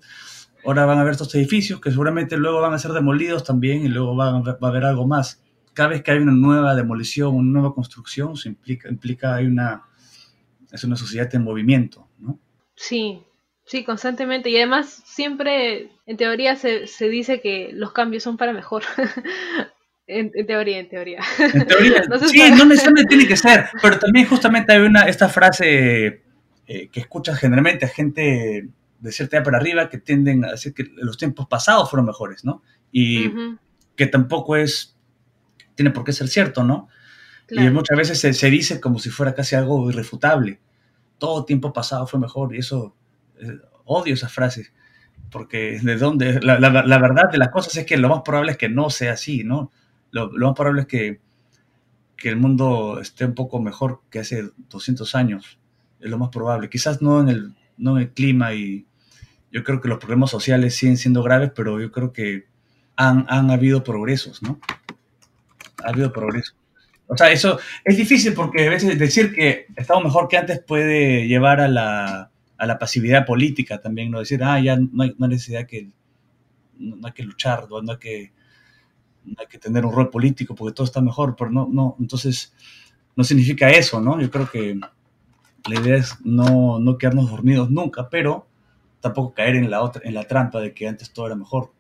ahora 0.65 0.87
van 0.87 0.99
a 0.99 1.01
haber 1.03 1.13
estos 1.13 1.35
edificios 1.35 1.81
que 1.81 1.91
seguramente 1.91 2.37
luego 2.37 2.61
van 2.61 2.75
a 2.75 2.79
ser 2.79 2.93
demolidos 2.93 3.45
también 3.45 3.85
y 3.85 3.89
luego 3.89 4.17
va 4.17 4.29
a 4.29 4.69
haber 4.69 4.85
algo 4.85 5.07
más. 5.07 5.43
Cada 5.75 5.91
vez 5.91 6.03
que 6.03 6.11
hay 6.11 6.19
una 6.19 6.33
nueva 6.33 6.75
demolición, 6.75 7.35
una 7.35 7.61
nueva 7.61 7.75
construcción, 7.75 8.37
se 8.37 8.49
implica, 8.51 8.89
implica 8.89 9.35
hay 9.35 9.47
una, 9.47 9.85
es 10.71 10.85
una 10.85 10.97
sociedad 10.97 11.35
en 11.35 11.45
movimiento, 11.45 12.09
¿no? 12.19 12.39
Sí, 12.75 13.23
sí, 13.65 13.85
constantemente. 13.85 14.51
Y 14.51 14.57
además 14.57 15.03
siempre, 15.07 15.91
en 16.07 16.17
teoría, 16.17 16.57
se, 16.57 16.87
se 16.87 17.09
dice 17.09 17.41
que 17.41 17.71
los 17.73 17.93
cambios 17.93 18.23
son 18.23 18.37
para 18.37 18.53
mejor. 18.53 18.83
En, 20.05 20.31
teoría, 20.47 20.79
en 20.79 20.89
teoría. 20.89 21.21
En 21.39 21.67
teoría, 21.67 22.03
sí, 22.27 22.43
no 22.51 22.67
necesariamente 22.67 23.09
tiene 23.09 23.27
que 23.27 23.37
ser, 23.37 23.67
pero 23.81 23.99
también 23.99 24.27
justamente 24.27 24.73
hay 24.73 24.81
una, 24.81 25.03
esta 25.03 25.29
frase 25.29 26.25
eh, 26.66 26.88
que 26.88 27.01
escuchas 27.01 27.38
generalmente 27.38 27.87
a 27.87 27.88
gente 27.88 28.68
de 28.98 29.12
cierta 29.12 29.37
edad 29.37 29.44
para 29.44 29.59
arriba 29.59 29.88
que 29.88 29.98
tienden 29.98 30.44
a 30.44 30.53
decir 30.53 30.75
que 30.75 30.90
los 30.96 31.16
tiempos 31.16 31.46
pasados 31.48 31.90
fueron 31.90 32.07
mejores, 32.07 32.44
¿no? 32.44 32.62
Y 32.92 33.33
que 33.96 34.07
tampoco 34.07 34.57
es, 34.57 34.96
tiene 35.75 35.90
por 35.90 36.05
qué 36.05 36.12
ser 36.12 36.29
cierto, 36.29 36.62
¿no? 36.62 36.88
Y 37.48 37.61
muchas 37.70 37.98
veces 37.98 38.20
se, 38.20 38.33
se, 38.33 38.48
dice 38.48 38.81
como 38.81 38.98
si 38.98 39.11
fuera 39.11 39.35
casi 39.35 39.57
algo 39.57 39.90
irrefutable. 39.90 40.61
Todo 41.18 41.44
tiempo 41.44 41.72
pasado 41.72 42.07
fue 42.07 42.20
mejor 42.20 42.55
y 42.55 42.59
eso, 42.59 42.94
eh, 43.40 43.59
odio 43.85 44.14
esas 44.14 44.33
frases, 44.33 44.72
porque 45.31 45.79
de 45.83 45.96
dónde, 45.96 46.40
la, 46.40 46.59
la, 46.59 46.70
la 46.70 46.98
verdad 46.98 47.31
de 47.31 47.38
las 47.38 47.48
cosas 47.48 47.77
es 47.77 47.85
que 47.85 47.96
lo 47.96 48.09
más 48.09 48.22
probable 48.25 48.53
es 48.53 48.59
que 48.59 48.68
no 48.68 48.88
sea 48.88 49.12
así, 49.12 49.44
¿no? 49.44 49.70
lo, 50.12 50.31
más 50.31 50.55
probable 50.55 50.83
es 50.83 50.87
que, 50.87 51.20
el 52.25 52.37
mundo 52.37 53.01
esté 53.01 53.25
un 53.25 53.35
poco 53.35 53.61
mejor 53.61 54.03
que 54.09 54.20
hace 54.20 54.51
200 54.68 55.16
años. 55.16 55.59
Es 56.03 56.11
lo 56.11 56.19
más 56.19 56.31
probable. 56.31 56.69
Quizás 56.69 57.01
no 57.01 57.21
en 57.21 57.29
el, 57.29 57.55
no 57.79 57.97
en 57.97 58.03
el 58.03 58.11
clima 58.11 58.53
y 58.55 58.87
yo 59.51 59.62
creo 59.62 59.81
que 59.81 59.88
los 59.88 59.99
problemas 59.99 60.31
sociales 60.31 60.75
siguen 60.75 60.97
siendo 60.97 61.23
graves, 61.23 61.53
pero 61.55 61.81
yo 61.81 61.93
creo 61.93 62.12
que 62.12 62.47
han, 62.97 63.51
habido 63.51 63.83
progresos, 63.85 64.43
¿no? 64.43 64.61
Ha 65.85 65.91
habido 65.91 66.12
progreso. 66.12 66.55
O 67.07 67.17
sea, 67.17 67.31
eso 67.31 67.59
es 67.85 67.97
difícil 67.97 68.33
porque 68.33 68.67
a 68.67 68.71
veces 68.71 68.99
decir 68.99 69.33
que 69.33 69.67
estamos 69.77 70.05
mejor 70.05 70.29
que 70.29 70.38
antes 70.38 70.61
puede 70.61 71.27
llevar 71.27 71.61
a 71.61 71.69
la, 71.69 72.31
a 72.57 72.67
la 72.67 72.79
pasividad 72.79 73.27
política 73.27 73.81
también, 73.81 74.11
¿no? 74.11 74.21
Decir, 74.21 74.43
ah, 74.43 74.59
ya 74.61 74.77
no 74.77 75.03
hay, 75.03 75.15
necesidad 75.19 75.67
que, 75.67 75.91
no 76.79 77.07
hay 77.07 77.12
que 77.12 77.23
luchar, 77.23 77.67
no 77.69 77.93
hay 77.93 77.99
que 77.99 78.33
hay 79.38 79.47
que 79.47 79.59
tener 79.59 79.87
un 79.87 79.93
rol 79.93 80.11
político 80.11 80.55
porque 80.55 80.75
todo 80.75 80.85
está 80.85 81.01
mejor, 81.01 81.37
pero 81.37 81.51
no, 81.51 81.69
no, 81.71 81.97
entonces 82.01 82.53
no 83.15 83.25
significa 83.25 83.71
eso, 83.71 84.01
¿no? 84.01 84.21
Yo 84.21 84.31
creo 84.31 84.51
que 84.51 84.79
la 85.68 85.81
idea 85.81 85.96
es 85.96 86.16
no, 86.25 86.79
no 86.79 86.98
quedarnos 86.98 87.31
dormidos 87.31 87.70
nunca, 87.70 88.09
pero 88.09 88.46
tampoco 89.01 89.35
caer 89.35 89.57
en 89.57 89.70
la, 89.70 89.83
otra, 89.83 90.03
en 90.05 90.14
la 90.14 90.27
trampa 90.27 90.61
de 90.61 90.72
que 90.75 90.88
antes 90.88 91.12
todo 91.12 91.27
era 91.27 91.35
mejor. 91.35 91.72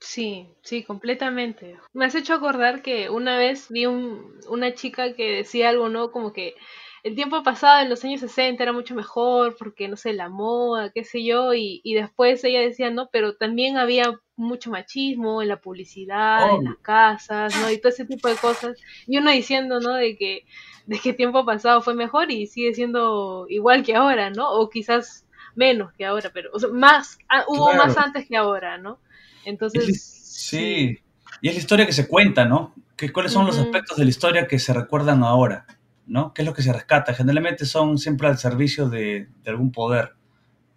Sí, 0.00 0.48
sí, 0.62 0.82
completamente. 0.82 1.78
Me 1.92 2.06
has 2.06 2.14
hecho 2.14 2.32
acordar 2.32 2.80
que 2.80 3.10
una 3.10 3.36
vez 3.36 3.68
vi 3.68 3.84
un, 3.84 4.40
una 4.48 4.72
chica 4.74 5.14
que 5.14 5.30
decía 5.30 5.68
algo, 5.68 5.90
¿no? 5.90 6.10
Como 6.10 6.32
que 6.32 6.54
el 7.02 7.14
tiempo 7.14 7.42
pasado, 7.42 7.82
en 7.82 7.88
los 7.88 8.04
años 8.04 8.20
60, 8.20 8.62
era 8.62 8.72
mucho 8.72 8.94
mejor 8.94 9.56
porque, 9.58 9.88
no 9.88 9.96
sé, 9.96 10.12
la 10.12 10.28
moda, 10.28 10.90
qué 10.90 11.04
sé 11.04 11.24
yo, 11.24 11.54
y, 11.54 11.80
y 11.82 11.94
después 11.94 12.44
ella 12.44 12.60
decía, 12.60 12.90
no, 12.90 13.08
pero 13.10 13.36
también 13.36 13.78
había 13.78 14.20
mucho 14.36 14.70
machismo 14.70 15.40
en 15.40 15.48
la 15.48 15.60
publicidad, 15.60 16.56
en 16.56 16.64
las 16.64 16.76
casas, 16.78 17.54
¿no? 17.60 17.70
Y 17.70 17.78
todo 17.78 17.90
ese 17.90 18.04
tipo 18.04 18.28
de 18.28 18.34
cosas. 18.34 18.76
Y 19.06 19.18
uno 19.18 19.30
diciendo, 19.30 19.80
¿no? 19.80 19.94
De 19.94 20.16
que, 20.16 20.44
de 20.86 20.98
que 20.98 21.12
tiempo 21.12 21.44
pasado 21.44 21.80
fue 21.82 21.94
mejor 21.94 22.30
y 22.30 22.46
sigue 22.46 22.74
siendo 22.74 23.46
igual 23.48 23.82
que 23.82 23.94
ahora, 23.94 24.30
¿no? 24.30 24.50
O 24.50 24.68
quizás 24.68 25.26
menos 25.54 25.92
que 25.92 26.04
ahora, 26.04 26.30
pero 26.32 26.50
más, 26.72 27.18
ah, 27.28 27.44
hubo 27.48 27.72
más 27.74 27.96
antes 27.96 28.26
que 28.26 28.36
ahora, 28.36 28.78
¿no? 28.78 28.98
Entonces... 29.44 30.02
sí. 30.02 30.98
y 31.40 31.48
es 31.48 31.54
la 31.54 31.60
historia 31.60 31.86
que 31.86 31.92
se 31.92 32.08
cuenta, 32.08 32.44
¿no? 32.44 32.74
Que, 32.96 33.10
¿Cuáles 33.12 33.32
son 33.32 33.46
los 33.46 33.58
aspectos 33.58 33.96
de 33.96 34.04
la 34.04 34.10
historia 34.10 34.46
que 34.46 34.58
se 34.58 34.74
recuerdan 34.74 35.22
ahora? 35.22 35.66
¿No? 36.10 36.34
¿Qué 36.34 36.42
es 36.42 36.46
lo 36.46 36.52
que 36.52 36.62
se 36.62 36.72
rescata? 36.72 37.14
Generalmente 37.14 37.64
son 37.64 37.96
siempre 37.96 38.26
al 38.26 38.36
servicio 38.36 38.88
de, 38.88 39.28
algún 39.46 39.70
poder, 39.70 40.16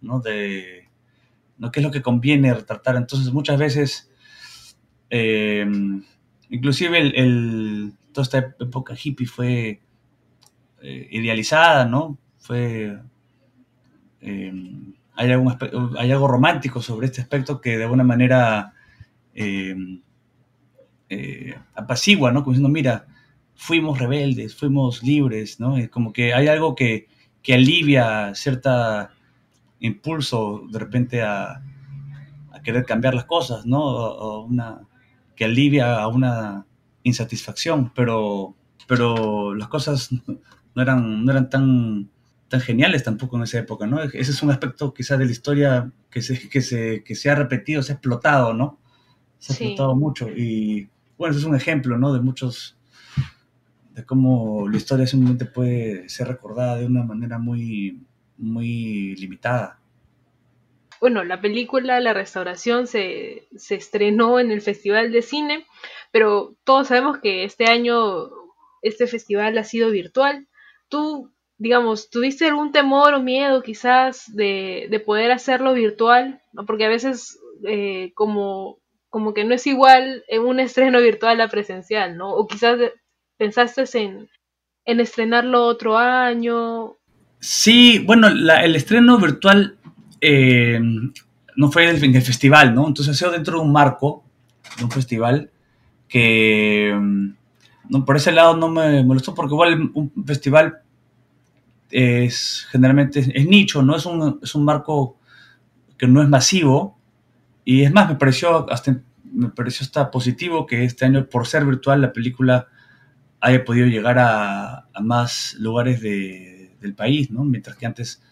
¿no? 0.00 0.20
De, 0.20 0.88
¿no? 1.58 1.72
¿Qué 1.72 1.80
es 1.80 1.84
lo 1.84 1.90
que 1.90 2.02
conviene 2.02 2.54
retratar? 2.54 2.94
Entonces, 2.94 3.32
muchas 3.32 3.58
veces, 3.58 4.12
eh, 5.10 5.66
inclusive 6.50 6.98
el, 7.20 7.94
toda 8.12 8.22
esta 8.22 8.38
época 8.60 8.94
hippie 8.94 9.26
fue 9.26 9.80
eh, 10.80 11.08
idealizada, 11.10 11.84
¿no? 11.84 12.16
Fue... 12.38 12.96
Eh, 14.20 14.52
hay, 15.16 15.30
hay, 15.98 16.12
algo 16.12 16.28
romántico 16.28 16.80
sobre 16.80 17.06
este 17.06 17.20
aspecto 17.20 17.60
que 17.60 17.76
de 17.76 17.82
alguna 17.82 18.04
manera 18.04 18.72
apacigua, 21.74 22.30
¿no? 22.30 22.42
Como 22.42 22.52
diciendo, 22.52 22.68
mira, 22.68 23.06
fuimos 23.54 23.98
rebeldes, 23.98 24.54
fuimos 24.54 25.02
libres, 25.02 25.60
¿no? 25.60 25.76
Es 25.76 25.88
como 25.88 26.12
que 26.12 26.34
hay 26.34 26.48
algo 26.48 26.74
que, 26.74 27.08
que 27.42 27.54
alivia 27.54 28.34
cierta 28.34 29.12
impulso 29.80 30.62
de 30.70 30.78
repente 30.78 31.22
a, 31.22 31.62
a 32.52 32.62
querer 32.62 32.84
cambiar 32.84 33.14
las 33.14 33.24
cosas, 33.24 33.66
¿no? 33.66 33.82
O 33.84 34.44
una, 34.44 34.80
que 35.36 35.44
alivia 35.44 36.00
a 36.00 36.08
una 36.08 36.66
insatisfacción, 37.02 37.92
pero, 37.94 38.54
pero 38.86 39.54
las 39.54 39.68
cosas 39.68 40.10
no 40.74 40.82
eran, 40.82 41.24
no 41.24 41.30
eran 41.30 41.50
tan, 41.50 42.10
tan 42.48 42.60
geniales 42.60 43.04
tampoco 43.04 43.36
en 43.36 43.44
esa 43.44 43.58
época, 43.58 43.86
¿no? 43.86 44.02
Ese 44.02 44.30
es 44.30 44.42
un 44.42 44.50
aspecto 44.50 44.92
quizás 44.94 45.18
de 45.18 45.26
la 45.26 45.32
historia 45.32 45.92
que 46.10 46.22
se, 46.22 46.48
que 46.48 46.60
se, 46.60 47.02
que 47.04 47.14
se 47.14 47.30
ha 47.30 47.34
repetido, 47.34 47.82
se 47.82 47.92
ha 47.92 47.96
explotado, 47.96 48.54
¿no? 48.54 48.78
Se 49.38 49.52
ha 49.52 49.56
explotado 49.56 49.94
mucho 49.94 50.28
y 50.30 50.88
bueno, 51.18 51.32
ese 51.32 51.40
es 51.40 51.46
un 51.46 51.54
ejemplo, 51.54 51.98
¿no? 51.98 52.12
De 52.12 52.20
muchos 52.20 52.76
de 53.94 54.04
cómo 54.04 54.68
la 54.68 54.76
historia 54.76 55.06
simplemente 55.06 55.46
puede 55.46 56.08
ser 56.08 56.28
recordada 56.28 56.76
de 56.76 56.86
una 56.86 57.04
manera 57.04 57.38
muy, 57.38 58.00
muy 58.36 59.14
limitada. 59.16 59.78
Bueno, 61.00 61.22
la 61.22 61.40
película 61.40 62.00
La 62.00 62.12
Restauración 62.12 62.86
se, 62.86 63.46
se 63.56 63.76
estrenó 63.76 64.40
en 64.40 64.50
el 64.50 64.62
Festival 64.62 65.12
de 65.12 65.22
Cine, 65.22 65.66
pero 66.10 66.56
todos 66.64 66.88
sabemos 66.88 67.18
que 67.18 67.44
este 67.44 67.66
año 67.66 68.30
este 68.82 69.06
festival 69.06 69.56
ha 69.58 69.64
sido 69.64 69.90
virtual. 69.90 70.48
¿Tú, 70.88 71.32
digamos, 71.58 72.10
tuviste 72.10 72.46
algún 72.46 72.72
temor 72.72 73.14
o 73.14 73.20
miedo 73.20 73.62
quizás 73.62 74.34
de, 74.34 74.88
de 74.90 75.00
poder 75.00 75.30
hacerlo 75.30 75.72
virtual? 75.72 76.40
Porque 76.66 76.84
a 76.84 76.88
veces 76.88 77.38
eh, 77.66 78.12
como, 78.14 78.78
como 79.08 79.34
que 79.34 79.44
no 79.44 79.54
es 79.54 79.66
igual 79.66 80.24
en 80.28 80.42
un 80.42 80.58
estreno 80.58 81.00
virtual 81.00 81.40
a 81.40 81.48
presencial, 81.48 82.16
¿no? 82.16 82.34
O 82.34 82.46
quizás 82.46 82.78
¿Pensaste 83.36 83.84
en, 83.94 84.28
en 84.84 85.00
estrenarlo 85.00 85.66
otro 85.66 85.96
año? 85.98 86.96
Sí, 87.40 87.98
bueno, 87.98 88.28
el 88.28 88.76
estreno 88.76 89.18
virtual 89.18 89.76
eh, 90.20 90.80
no 91.56 91.70
fue 91.70 91.88
en 91.90 92.14
el 92.14 92.22
festival, 92.22 92.74
¿no? 92.74 92.86
Entonces 92.88 93.14
ha 93.14 93.18
sido 93.18 93.32
dentro 93.32 93.58
de 93.58 93.64
un 93.64 93.72
marco, 93.72 94.24
de 94.78 94.84
un 94.84 94.90
festival, 94.90 95.50
que 96.08 96.96
no, 97.88 98.04
por 98.04 98.16
ese 98.16 98.32
lado 98.32 98.56
no 98.56 98.68
me 98.68 99.04
molestó, 99.04 99.34
porque 99.34 99.52
igual 99.52 99.90
un 99.94 100.24
festival 100.24 100.78
es 101.90 102.66
generalmente 102.70 103.20
es 103.20 103.46
nicho, 103.46 103.82
¿no? 103.82 103.96
Es 103.96 104.06
un, 104.06 104.40
es 104.42 104.54
un 104.54 104.64
marco 104.64 105.18
que 105.98 106.06
no 106.06 106.22
es 106.22 106.28
masivo, 106.28 106.98
y 107.64 107.82
es 107.82 107.92
más, 107.92 108.08
me 108.08 108.16
pareció 108.16 108.70
hasta, 108.70 109.00
me 109.24 109.48
pareció 109.50 109.84
hasta 109.84 110.10
positivo 110.10 110.66
que 110.66 110.84
este 110.84 111.04
año, 111.04 111.26
por 111.26 111.46
ser 111.46 111.64
virtual, 111.64 112.00
la 112.00 112.12
película 112.12 112.68
haya 113.44 113.62
podido 113.62 113.86
llegar 113.86 114.18
a, 114.18 114.88
más 115.02 115.54
lugares 115.58 116.00
del 116.00 116.94
país, 116.96 117.30
¿no? 117.30 117.44
Mientras 117.44 117.76
que 117.76 117.84
antes, 117.84 118.22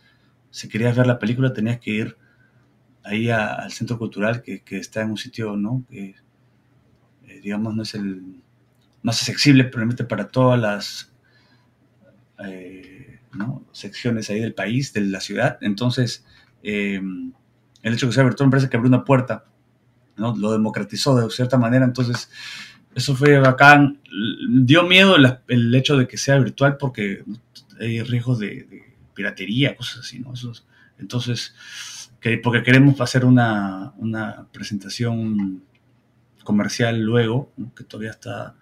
si 0.51 0.68
querías 0.68 0.96
ver 0.96 1.07
la 1.07 1.18
película, 1.18 1.53
tenías 1.53 1.81
que 1.81 1.90
ir 1.90 2.16
ahí 3.05 3.29
al 3.29 3.70
centro 3.72 3.98
cultural 3.98 4.42
que, 4.42 4.62
está 4.70 5.03
en 5.03 5.11
un 5.11 5.18
sitio, 5.18 5.55
¿no? 5.55 5.85
Que, 5.90 6.14
eh, 7.27 7.40
digamos, 7.42 7.75
no 7.75 7.83
es 7.83 7.94
el 7.94 8.40
más 9.03 9.29
accesible, 9.29 9.64
probablemente 9.64 10.05
para 10.05 10.29
todas 10.29 10.59
las 10.59 11.12
eh, 12.42 13.20
secciones 13.72 14.31
ahí 14.31 14.40
del 14.40 14.55
país, 14.55 14.94
de 14.94 15.03
la 15.03 15.20
ciudad. 15.20 15.59
Entonces, 15.61 16.25
em, 16.62 17.35
el 17.83 17.92
hecho 17.92 18.07
de 18.07 18.11
que 18.11 18.14
sea 18.14 18.25
virtual 18.25 18.46
me 18.46 18.53
parece 18.53 18.70
que 18.70 18.79
abrió 18.79 18.88
una 18.88 19.05
puerta, 19.05 19.44
¿no? 20.16 20.35
Lo 20.35 20.53
democratizó 20.53 21.14
de 21.16 21.29
cierta 21.31 21.59
manera, 21.59 21.85
entonces 21.85 22.31
eso 22.95 23.15
fue 23.15 23.39
bacán. 23.39 24.01
Dio 24.49 24.83
miedo 24.85 25.17
el, 25.49 25.75
hecho 25.75 25.97
de 25.97 26.07
que 26.07 26.17
sea 26.17 26.39
virtual 26.39 26.77
porque 26.77 27.25
hay 27.81 28.03
riesgos 28.03 28.39
de, 28.39 28.85
piratería, 29.15 29.77
cosas 29.77 30.01
así, 30.01 30.21
¿no? 30.21 30.33
entonces, 30.99 31.55
porque 32.43 32.63
queremos 32.63 33.01
hacer 33.01 33.25
una, 33.25 33.93
una 33.99 34.47
presentación 34.53 35.63
comercial 36.45 37.01
luego, 37.01 37.53
que 37.77 37.85
todavía 37.85 38.11
está, 38.11 38.55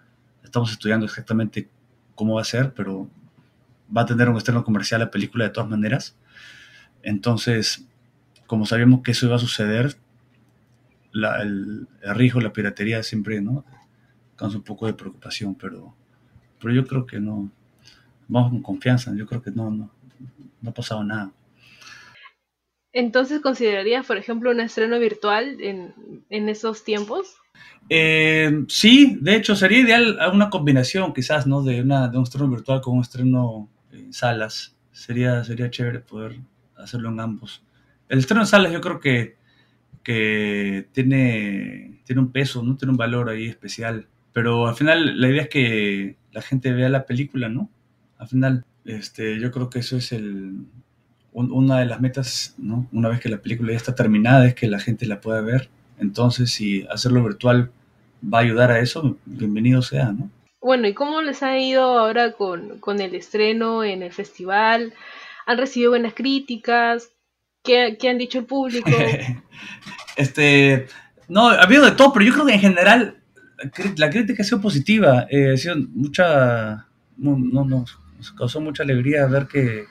estamos 0.43 0.71
estudiando 0.71 1.05
exactamente 1.05 1.69
cómo 2.15 2.35
va 2.35 2.41
a 2.41 2.45
ser, 2.45 2.73
pero 2.73 3.09
va 3.95 4.01
a 4.01 4.05
tener 4.05 4.29
un 4.29 4.37
estreno 4.37 4.63
comercial 4.63 5.01
la 5.01 5.11
película 5.11 5.45
de 5.45 5.51
todas 5.51 5.69
maneras. 5.69 6.17
Entonces, 7.03 7.85
como 8.47 8.65
sabíamos 8.65 9.01
que 9.01 9.11
eso 9.11 9.25
iba 9.25 9.35
a 9.35 9.39
suceder, 9.39 9.97
el, 11.13 11.87
riesgo, 12.01 12.41
la 12.41 12.53
piratería 12.53 13.03
siempre, 13.03 13.41
¿no? 13.41 13.65
Causa 14.41 14.57
un 14.57 14.63
poco 14.63 14.87
de 14.87 14.95
preocupación, 14.95 15.53
pero, 15.53 15.93
pero 16.59 16.73
yo 16.73 16.83
creo 16.87 17.05
que 17.05 17.19
no, 17.19 17.51
vamos 18.27 18.49
con 18.49 18.63
confianza, 18.63 19.13
yo 19.15 19.27
creo 19.27 19.39
que 19.39 19.51
no, 19.51 19.69
no, 19.69 19.91
no 20.61 20.69
ha 20.71 20.73
pasado 20.73 21.03
nada. 21.03 21.31
Entonces, 22.91 23.39
¿considerarías, 23.39 24.03
por 24.07 24.17
ejemplo, 24.17 24.49
un 24.49 24.59
estreno 24.59 24.97
virtual 24.97 25.61
en, 25.61 25.93
en 26.31 26.49
esos 26.49 26.83
tiempos? 26.83 27.35
Eh, 27.87 28.65
sí, 28.67 29.19
de 29.21 29.35
hecho, 29.35 29.55
sería 29.55 29.81
ideal 29.81 30.17
una 30.33 30.49
combinación 30.49 31.13
quizás, 31.13 31.45
¿no? 31.45 31.61
De, 31.61 31.79
una, 31.79 32.07
de 32.07 32.17
un 32.17 32.23
estreno 32.23 32.49
virtual 32.49 32.81
con 32.81 32.95
un 32.95 33.01
estreno 33.01 33.69
en 33.91 34.11
salas. 34.11 34.75
Sería, 34.91 35.43
sería 35.43 35.69
chévere 35.69 35.99
poder 35.99 36.39
hacerlo 36.77 37.09
en 37.09 37.19
ambos. 37.19 37.63
El 38.09 38.17
estreno 38.17 38.41
en 38.41 38.47
salas 38.47 38.73
yo 38.73 38.81
creo 38.81 38.99
que, 38.99 39.35
que 40.01 40.87
tiene, 40.93 42.01
tiene 42.05 42.21
un 42.23 42.31
peso, 42.31 42.63
¿no? 42.63 42.75
Tiene 42.75 42.93
un 42.93 42.97
valor 42.97 43.29
ahí 43.29 43.45
especial. 43.45 44.07
Pero 44.33 44.67
al 44.67 44.75
final 44.75 45.19
la 45.19 45.29
idea 45.29 45.43
es 45.43 45.49
que 45.49 46.15
la 46.31 46.41
gente 46.41 46.71
vea 46.71 46.89
la 46.89 47.05
película, 47.05 47.49
¿no? 47.49 47.69
Al 48.17 48.27
final, 48.27 48.65
este, 48.85 49.39
yo 49.39 49.51
creo 49.51 49.69
que 49.69 49.79
eso 49.79 49.97
es 49.97 50.11
el, 50.11 50.65
una 51.33 51.79
de 51.79 51.85
las 51.85 52.01
metas, 52.01 52.55
¿no? 52.57 52.87
Una 52.91 53.09
vez 53.09 53.19
que 53.19 53.29
la 53.29 53.41
película 53.41 53.71
ya 53.71 53.77
está 53.77 53.95
terminada, 53.95 54.45
es 54.47 54.55
que 54.55 54.67
la 54.67 54.79
gente 54.79 55.05
la 55.05 55.21
pueda 55.21 55.41
ver. 55.41 55.69
Entonces, 55.99 56.51
si 56.51 56.85
hacerlo 56.89 57.23
virtual 57.23 57.71
va 58.23 58.39
a 58.39 58.41
ayudar 58.41 58.71
a 58.71 58.79
eso, 58.79 59.17
bienvenido 59.25 59.81
sea, 59.81 60.11
¿no? 60.11 60.29
Bueno, 60.61 60.87
¿y 60.87 60.93
cómo 60.93 61.21
les 61.21 61.41
ha 61.41 61.57
ido 61.57 61.81
ahora 61.81 62.33
con, 62.33 62.79
el 62.99 63.15
estreno 63.15 63.83
en 63.83 64.03
el 64.03 64.11
festival? 64.11 64.93
¿Han 65.47 65.57
recibido 65.57 65.91
buenas 65.91 66.13
críticas? 66.13 67.09
¿Qué, 67.63 67.97
han 68.07 68.19
dicho 68.19 68.39
el 68.39 68.45
público? 68.45 68.89
este, 70.17 70.87
no, 71.27 71.49
ha 71.49 71.63
habido 71.63 71.85
de 71.85 71.91
todo, 71.91 72.13
pero 72.13 72.25
yo 72.25 72.33
creo 72.33 72.45
que 72.45 72.53
en 72.53 72.59
general 72.59 73.20
la 73.97 74.09
crítica 74.09 74.43
ha 74.43 74.45
sido 74.45 74.61
positiva. 74.61 75.27
Eh, 75.29 75.53
ha 75.53 75.57
sido 75.57 75.75
mucha, 75.93 76.87
no, 77.17 77.37
no, 77.37 77.65
nos 77.65 78.31
causó 78.37 78.61
mucha 78.61 78.83
alegría 78.83 79.25
ver 79.27 79.47
que, 79.47 79.85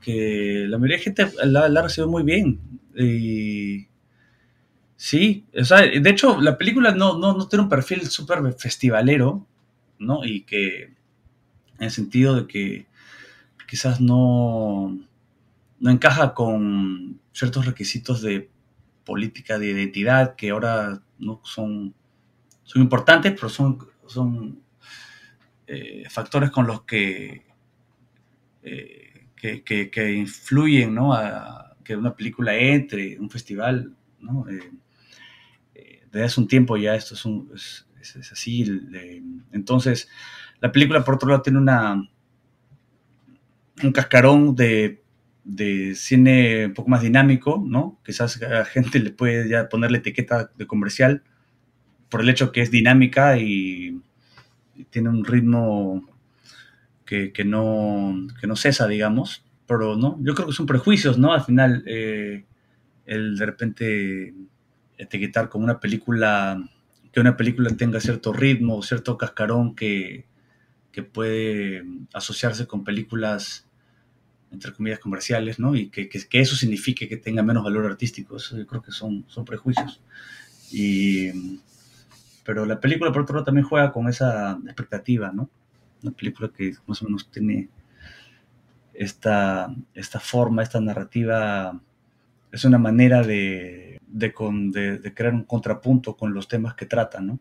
que 0.00 0.66
la 0.68 0.78
mayoría 0.78 0.98
de 0.98 1.02
gente 1.02 1.30
la, 1.44 1.68
la 1.68 1.80
ha 1.80 1.82
recibido 1.82 2.10
muy 2.10 2.22
bien. 2.22 2.60
Y 2.96 3.88
Sí, 4.96 5.44
o 5.54 5.64
sea, 5.64 5.82
de 5.82 6.10
hecho, 6.10 6.40
la 6.40 6.56
película 6.56 6.92
no, 6.92 7.18
no, 7.18 7.46
tiene 7.48 7.64
un 7.64 7.68
perfil 7.68 8.08
súper 8.08 8.54
festivalero, 8.54 9.46
¿no? 9.98 10.24
Y 10.24 10.44
que, 10.44 10.84
en 10.84 10.94
el 11.78 11.90
sentido 11.90 12.34
de 12.36 12.46
que 12.46 12.86
quizás 13.68 14.00
no, 14.00 14.98
no 15.78 15.90
encaja 15.90 16.32
con 16.32 17.20
ciertos 17.32 17.66
requisitos 17.66 18.22
de 18.22 18.48
política 19.04 19.58
de 19.58 19.72
identidad 19.72 20.36
que 20.36 20.50
ahora 20.50 21.02
no 21.18 21.40
son, 21.44 21.94
son 22.64 22.82
importantes, 22.82 23.32
pero 23.32 23.48
son, 23.48 23.78
son 24.06 24.60
eh, 25.66 26.04
factores 26.10 26.50
con 26.50 26.66
los 26.66 26.82
que, 26.82 27.46
eh, 28.62 29.26
que, 29.36 30.12
influyen 30.12 30.94
¿no? 30.94 31.14
a 31.14 31.76
que 31.84 31.96
una 31.96 32.14
película 32.16 32.56
entre, 32.56 33.18
un 33.20 33.30
festival, 33.30 33.94
¿no? 34.20 34.46
Eh, 34.48 34.72
desde 36.10 36.24
hace 36.24 36.40
un 36.40 36.48
tiempo 36.48 36.76
ya 36.76 36.94
esto 36.94 37.14
es, 37.14 37.24
un, 37.24 37.50
es, 37.54 37.86
así. 38.32 38.64
entonces, 39.52 40.08
la 40.60 40.72
película, 40.72 41.04
por 41.04 41.16
otro 41.16 41.28
lado, 41.28 41.42
tiene 41.42 41.58
una 41.58 42.08
un 43.82 43.92
cascarón 43.92 44.54
de, 44.54 45.02
cine 45.94 46.66
un 46.66 46.74
poco 46.74 46.90
más 46.90 47.02
dinámico, 47.02 47.62
¿no? 47.66 48.00
Quizás 48.04 48.40
a 48.42 48.48
la 48.48 48.64
gente 48.64 48.98
le 48.98 49.10
puede 49.10 49.48
ya 49.48 49.68
poner 49.68 49.90
la 49.90 49.98
etiqueta 49.98 50.50
de 50.56 50.66
comercial 50.66 51.22
por 52.08 52.20
el 52.20 52.28
hecho 52.28 52.52
que 52.52 52.62
es 52.62 52.70
dinámica 52.70 53.38
y, 53.38 54.00
tiene 54.90 55.08
un 55.08 55.24
ritmo 55.24 56.02
que, 57.04 57.32
no, 57.44 58.26
que 58.40 58.46
no 58.46 58.56
cesa, 58.56 58.88
digamos. 58.88 59.44
Pero 59.66 59.96
no, 59.96 60.18
yo 60.20 60.34
creo 60.34 60.48
que 60.48 60.52
son 60.52 60.66
prejuicios, 60.66 61.16
¿no? 61.16 61.32
Al 61.32 61.44
final, 61.44 61.84
eh, 61.86 62.44
el 63.06 63.36
de 63.36 63.46
repente 63.46 64.34
etiquetar 64.98 65.48
como 65.48 65.64
una 65.64 65.80
película, 65.80 66.62
que 67.12 67.20
una 67.20 67.36
película 67.36 67.70
tenga 67.76 68.00
cierto 68.00 68.32
ritmo, 68.32 68.82
cierto 68.82 69.16
cascarón 69.16 69.74
que, 69.74 70.26
puede 71.12 71.84
asociarse 72.12 72.68
con 72.68 72.84
películas, 72.84 73.66
entre 74.52 74.72
comillas, 74.72 75.00
comerciales, 75.00 75.58
¿no? 75.58 75.74
Y 75.74 75.88
que, 75.88 76.08
eso 76.32 76.54
signifique 76.54 77.08
que 77.08 77.16
tenga 77.16 77.42
menos 77.42 77.64
valor 77.64 77.86
artístico. 77.86 78.36
Eso 78.36 78.56
yo 78.56 78.66
creo 78.66 78.80
que 78.80 78.92
son, 78.92 79.24
son 79.28 79.44
prejuicios. 79.44 80.00
Y, 80.70 81.60
pero 82.44 82.66
la 82.66 82.80
película, 82.80 83.12
por 83.12 83.22
otro 83.22 83.36
lado, 83.36 83.46
también 83.46 83.66
juega 83.66 83.92
con 83.92 84.08
esa 84.08 84.58
expectativa, 84.64 85.32
¿no? 85.32 85.48
Una 86.02 86.12
película 86.12 86.50
que 86.54 86.74
más 86.86 87.00
o 87.02 87.06
menos 87.06 87.30
tiene 87.30 87.68
esta, 88.92 89.74
esta 89.94 90.20
forma, 90.20 90.62
esta 90.62 90.80
narrativa, 90.80 91.80
es 92.52 92.64
una 92.64 92.78
manera 92.78 93.22
de 93.22 93.94
de, 94.14 95.12
crear 95.14 95.34
un 95.34 95.44
contrapunto 95.44 96.16
con 96.16 96.32
los 96.32 96.46
temas 96.46 96.74
que 96.74 96.86
trata, 96.86 97.20
¿no? 97.20 97.38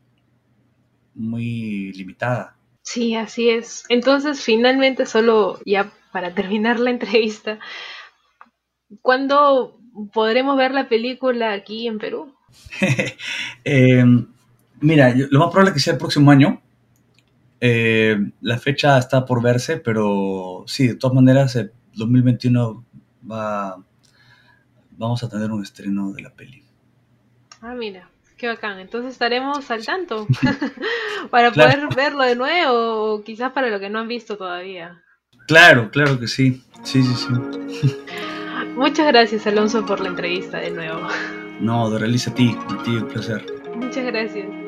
Muy 1.13 1.94
limitada. 1.94 2.58
Sí, 2.82 3.16
así 3.16 3.50
es. 3.50 3.86
Entonces, 3.89 4.42
finalmente, 4.42 5.06
solo 5.06 5.60
ya 5.66 5.92
para 6.12 6.34
terminar 6.34 6.80
la 6.80 6.89
entrevista, 6.89 7.60
¿cuándo 9.02 9.80
podremos 10.12 10.58
ver 10.58 10.72
la 10.72 10.89
película 10.89 11.54
aquí 11.54 11.88
en 11.88 12.00
Perú? 12.00 12.34
Em, 13.63 14.33
mira, 14.84 15.13
lo 15.15 15.39
más 15.39 15.50
probable 15.50 15.69
es 15.69 15.74
que 15.74 15.80
sea 15.80 15.93
el 15.93 16.00
próximo 16.00 16.32
año. 16.32 16.62
Eh, 17.60 18.17
la 18.41 18.58
fecha 18.58 18.98
está 18.98 19.26
por 19.26 19.41
verse, 19.41 19.78
pero 19.78 20.63
sí, 20.67 20.89
de 20.89 20.96
todas 20.96 21.15
maneras, 21.15 21.56
el 21.56 21.72
2021 21.93 22.86
va, 23.30 23.78
vamos 24.91 25.24
a 25.24 25.30
tener 25.30 25.52
un 25.52 25.63
estreno 25.63 26.12
de 26.12 26.22
la 26.22 26.34
peli. 26.34 26.63
Ah, 27.62 27.74
mira, 27.74 28.10
qué 28.38 28.48
bacán. 28.48 28.80
Entonces 28.80 29.13
estaremos 29.13 29.72
al 29.72 29.86
tanto 29.86 30.28
para 31.32 31.52
poder 31.52 31.88
verlo 31.96 32.24
de 32.24 32.36
nuevo 32.36 33.13
o 33.13 33.24
quizás 33.24 33.52
para 33.54 33.69
lo 33.69 33.80
que 33.80 33.89
no 33.89 34.00
han 34.00 34.08
visto 34.08 34.38
todavía. 34.38 35.02
Claro, 35.48 35.89
claro 35.91 36.19
que 36.19 36.28
sí. 36.28 36.63
Sí, 36.84 37.02
sí, 37.02 37.15
sí. 37.15 37.96
Muchas 38.76 39.08
gracias, 39.08 39.48
Alonso, 39.48 39.86
por 39.86 40.00
la 40.00 40.10
entrevista 40.10 40.58
de 40.58 40.72
nuevo. 40.72 41.08
No, 41.60 41.89
Doraliza 41.89 42.32
a 42.32 42.36
ti, 42.36 42.58
a 42.69 42.84
ti 42.84 42.91
un 42.91 43.08
placer. 43.08 43.46
Muchas 43.76 44.06
gracias. 44.06 44.62